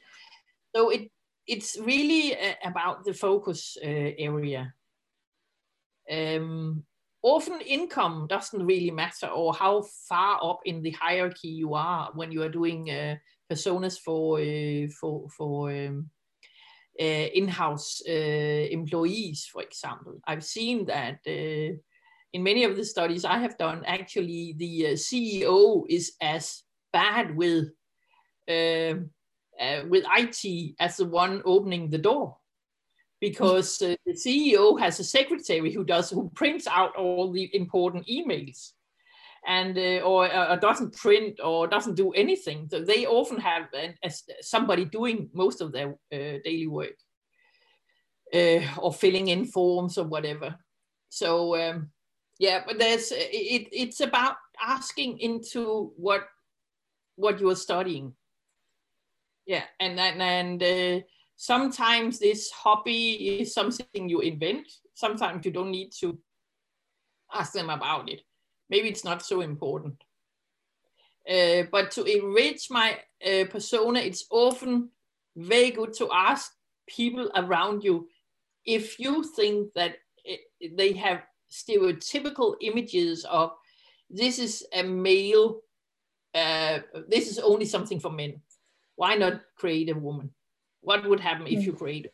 [0.75, 1.11] So it
[1.47, 4.75] it's really uh, about the focus area.
[6.11, 6.85] Um,
[7.23, 12.33] often income doesn't really matter or how far up in the hierarchy you are when
[12.33, 12.89] you are doing
[13.49, 16.11] personas for uh, for for um,
[17.01, 20.21] uh, in-house uh, employees, for example.
[20.27, 26.13] I've seen that in many of the studies I have done, actually the CEO is
[26.21, 27.69] as bad with
[28.49, 29.11] um,
[29.89, 32.37] with IT as the one opening the door
[33.21, 38.07] because uh, the CEO has a secretary who does who prints out all the important
[38.07, 38.73] emails
[39.47, 42.69] and uh, or, uh, doesn't print or doesn't do anything.
[42.71, 43.69] So they often have
[44.41, 46.97] somebody doing most of their uh, daily work
[48.35, 50.57] uh, or filling in forms or whatever.
[51.09, 51.91] So um,
[52.39, 53.69] yeah, but there's it.
[53.73, 56.27] It's about asking into what
[57.17, 58.15] what you are studying.
[59.47, 61.05] Yeah, and and and uh,
[61.37, 64.67] sometimes this hobby is something you invent.
[64.95, 66.19] Sometimes you don't need to
[67.33, 68.23] ask them about it.
[68.71, 70.03] Maybe it's not so important.
[71.29, 74.91] Uh, but to enrich my uh, persona, it's often
[75.37, 76.53] very good to ask
[76.87, 78.09] people around you
[78.65, 80.41] if you think that it,
[80.77, 83.53] they have stereotypical images of
[84.11, 85.61] this is a male,
[86.35, 88.41] uh, this is only something for men.
[88.97, 90.31] Why not create a woman?
[90.81, 91.79] What would happen if you mm.
[91.79, 92.07] create?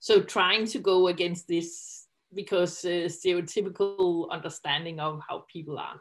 [0.00, 1.95] So trying to go against this
[2.36, 6.00] because uh, stereotypical understanding of how people are,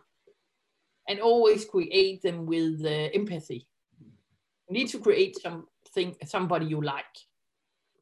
[1.07, 3.67] and always create them with uh, empathy.
[4.67, 7.15] You need to create something, somebody you like,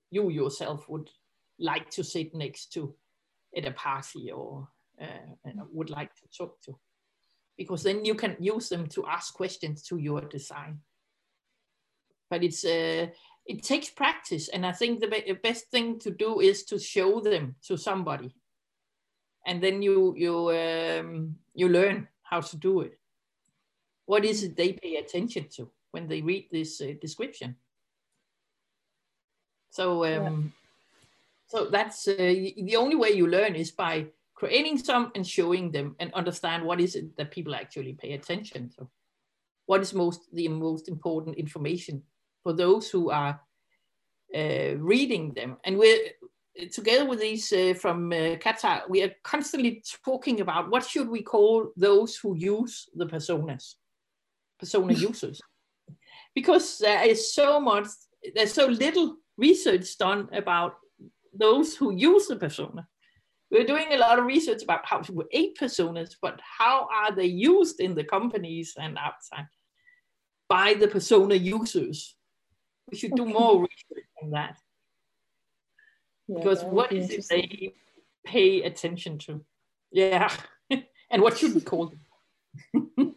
[0.09, 1.09] you yourself would
[1.59, 2.95] like to sit next to
[3.55, 4.67] at a party or
[4.99, 6.77] uh, would like to talk to.
[7.57, 10.79] Because then you can use them to ask questions to your design.
[12.29, 13.07] But it's uh,
[13.45, 17.19] it takes practice and i think the be best thing to do is to show
[17.19, 18.35] them to somebody.
[19.45, 22.97] And then you you um, you learn how to do it.
[24.05, 27.55] What is it they pay attention to when they read this uh, description?
[29.69, 30.53] So um,
[31.47, 35.95] so that's uh, the only way you learn is by creating some and showing them
[35.99, 38.87] and understand what is it that people actually pay attention to.
[39.65, 42.03] What is most the most important information
[42.43, 43.39] for those who are
[44.35, 45.57] uh, reading them.
[45.63, 45.99] And we're
[46.71, 51.21] together with these uh, from uh, Qatar, we are constantly talking about what should we
[51.21, 53.75] call those who use the personas,
[54.59, 55.41] persona users,
[56.35, 57.87] because there is so much,
[58.35, 60.75] there's so little research done about
[61.33, 62.87] those who use the persona.
[63.49, 67.25] We're doing a lot of research about how to create personas, but how are they
[67.25, 69.47] used in the companies and outside
[70.49, 72.15] by the persona users?
[72.91, 74.57] We should do more research on that.
[76.27, 77.73] Yeah, because what is it they
[78.25, 79.43] pay attention to?
[79.91, 80.31] Yeah.
[81.09, 83.15] and what should we call them?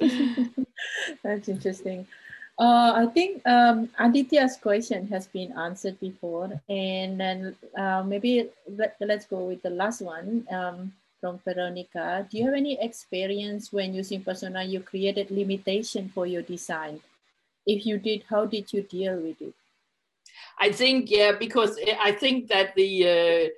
[1.22, 2.06] That's interesting.
[2.58, 8.96] Uh, I think um, Aditya's question has been answered before, and then uh, maybe let,
[9.00, 12.26] let's go with the last one um, from Veronica.
[12.30, 17.00] Do you have any experience when using persona you created limitation for your design?
[17.66, 19.54] If you did, how did you deal with it?
[20.58, 23.48] I think yeah, because I think that the uh,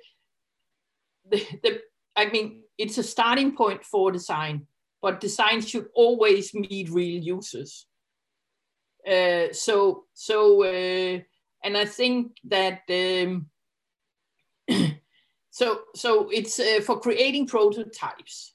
[1.29, 1.81] the, the
[2.15, 4.67] I mean it's a starting point for design,
[5.01, 7.85] but design should always meet real users
[9.07, 11.19] uh, so so uh,
[11.63, 13.47] and I think that um,
[15.49, 18.53] so so it's uh, for creating prototypes,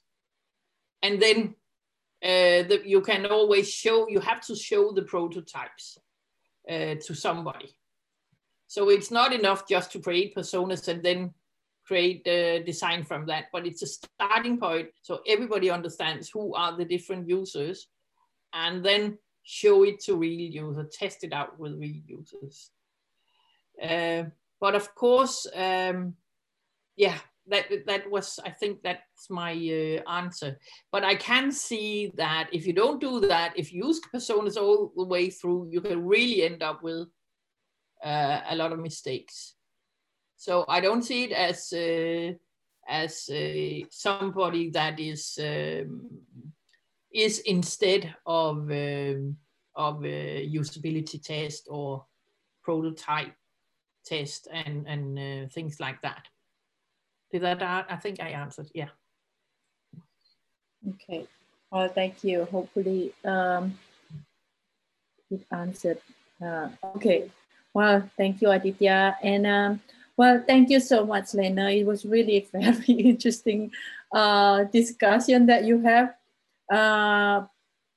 [1.01, 1.55] and then
[2.25, 5.97] uh, you can always show you have to show the prototypes
[6.69, 7.77] uh, to somebody.
[8.67, 11.33] So it's not enough just to create personas and then
[11.85, 16.75] create the design from that, but it's a starting point so everybody understands who are
[16.75, 17.87] the different users,
[18.53, 22.71] and then show it to real users, test it out with real users.
[23.81, 24.23] Uh,
[24.59, 26.15] but of course, um,
[26.95, 30.57] yeah, that that was I think that's my uh, answer.
[30.91, 34.91] But I can see that if you don't do that, if you use personas all
[34.95, 37.07] the way through, you can really end up with
[38.03, 39.55] uh, a lot of mistakes.
[40.37, 42.33] So I don't see it as uh,
[42.87, 46.09] as uh, somebody that is um,
[47.13, 49.37] is instead of um,
[49.75, 52.05] of usability test or
[52.63, 53.33] prototype
[54.05, 56.27] test and and uh, things like that.
[57.35, 57.87] Did that?
[57.89, 58.71] I think I answered.
[58.73, 58.87] Yeah.
[60.87, 61.27] Okay.
[61.69, 62.45] Well, thank you.
[62.45, 63.77] Hopefully, um,
[65.29, 65.99] it answered.
[66.41, 67.29] Uh, okay.
[67.73, 69.81] Well, thank you, Aditya, and um,
[70.15, 71.59] well, thank you so much, Lene.
[71.59, 73.69] It was really very interesting
[74.13, 76.15] uh, discussion that you have.
[76.71, 77.47] Uh,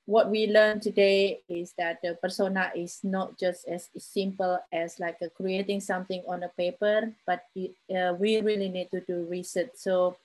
[0.09, 5.21] what we learned today is that the persona is not just as simple as like
[5.37, 9.77] creating something on a paper, but it, uh, we really need to do research.
[9.77, 10.17] So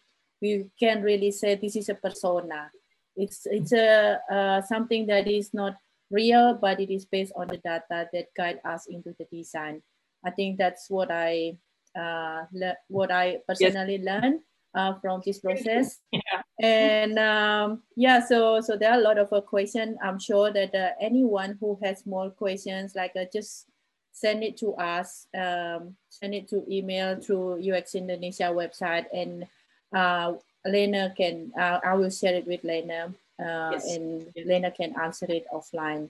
[0.42, 2.72] we can really say this is a persona.
[3.18, 5.76] It's it's a uh, something that is not
[6.10, 9.84] real, but it is based on the data that guide us into the design.
[10.24, 11.60] I think that's what I
[11.92, 12.48] uh,
[12.88, 14.08] what I personally yes.
[14.08, 14.40] learned
[14.76, 15.99] uh, from this process.
[16.11, 16.41] Yeah.
[16.61, 19.97] And um, yeah, so so there are a lot of uh, questions.
[20.03, 23.67] I'm sure that uh, anyone who has more questions, like uh, just
[24.13, 29.45] send it to us, um, send it to email through UX Indonesia website, and
[29.91, 30.34] uh,
[30.65, 33.95] Lene can, uh, I will share it with Lene uh, Yes.
[33.95, 36.09] and Lene can answer it offline.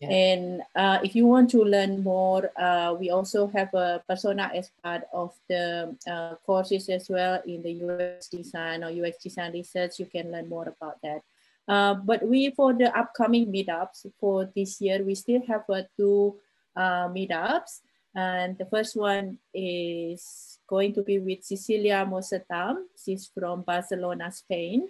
[0.00, 0.10] Yeah.
[0.10, 4.70] And uh, if you want to learn more, uh, we also have a persona as
[4.84, 9.98] part of the uh, courses as well in the UX design or UX design research.
[9.98, 11.22] You can learn more about that.
[11.66, 16.36] Uh, but we, for the upcoming meetups for this year, we still have uh, two
[16.76, 17.80] uh, meetups.
[18.14, 22.84] And the first one is going to be with Cecilia Mosetam.
[23.02, 24.88] She's from Barcelona, Spain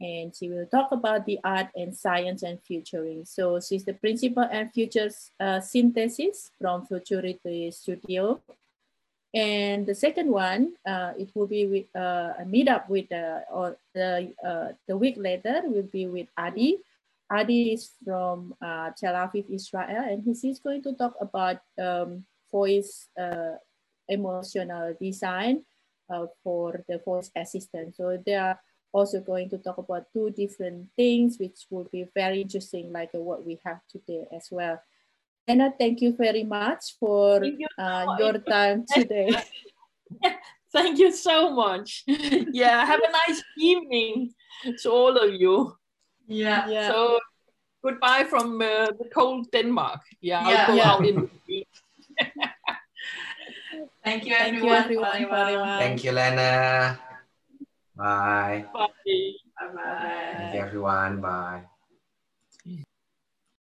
[0.00, 3.24] and she will talk about the art and science and futuring.
[3.24, 8.40] So she's the principal and futures uh, synthesis from Futurity Studio.
[9.34, 13.12] And the second one, uh, it will be with uh, a meetup with
[13.52, 16.78] or the uh, the week later will be with Adi.
[17.30, 23.08] Adi is from uh, Tel Aviv, Israel, and he's going to talk about um, voice
[23.20, 23.60] uh,
[24.08, 25.60] emotional design
[26.42, 27.94] for the voice assistant.
[27.96, 28.60] So there are
[28.98, 33.20] also going to talk about two different things, which will be very interesting, like uh,
[33.20, 34.80] what we have today as well.
[35.46, 37.40] Anna, thank you very much for
[37.78, 39.30] uh, your time today.
[40.70, 42.04] Thank you so much.
[42.52, 44.34] yeah, have a nice evening
[44.82, 45.72] to all of you.
[46.26, 46.68] Yeah.
[46.68, 46.88] yeah.
[46.88, 47.18] So
[47.82, 50.00] goodbye from uh, the cold Denmark.
[50.20, 50.66] Yeah, I'll Yeah.
[50.66, 50.92] go Yeah.
[50.92, 51.16] out in
[54.04, 54.82] Thank you, Thank you everyone.
[54.84, 55.64] everyone Bye, very bye.
[55.64, 55.78] much.
[55.78, 56.98] Thank you, Lene.
[57.98, 58.64] Bye.
[58.72, 58.86] Bye.
[59.84, 60.36] Bye.
[60.36, 61.20] Thank you, everyone.
[61.20, 61.64] Bye.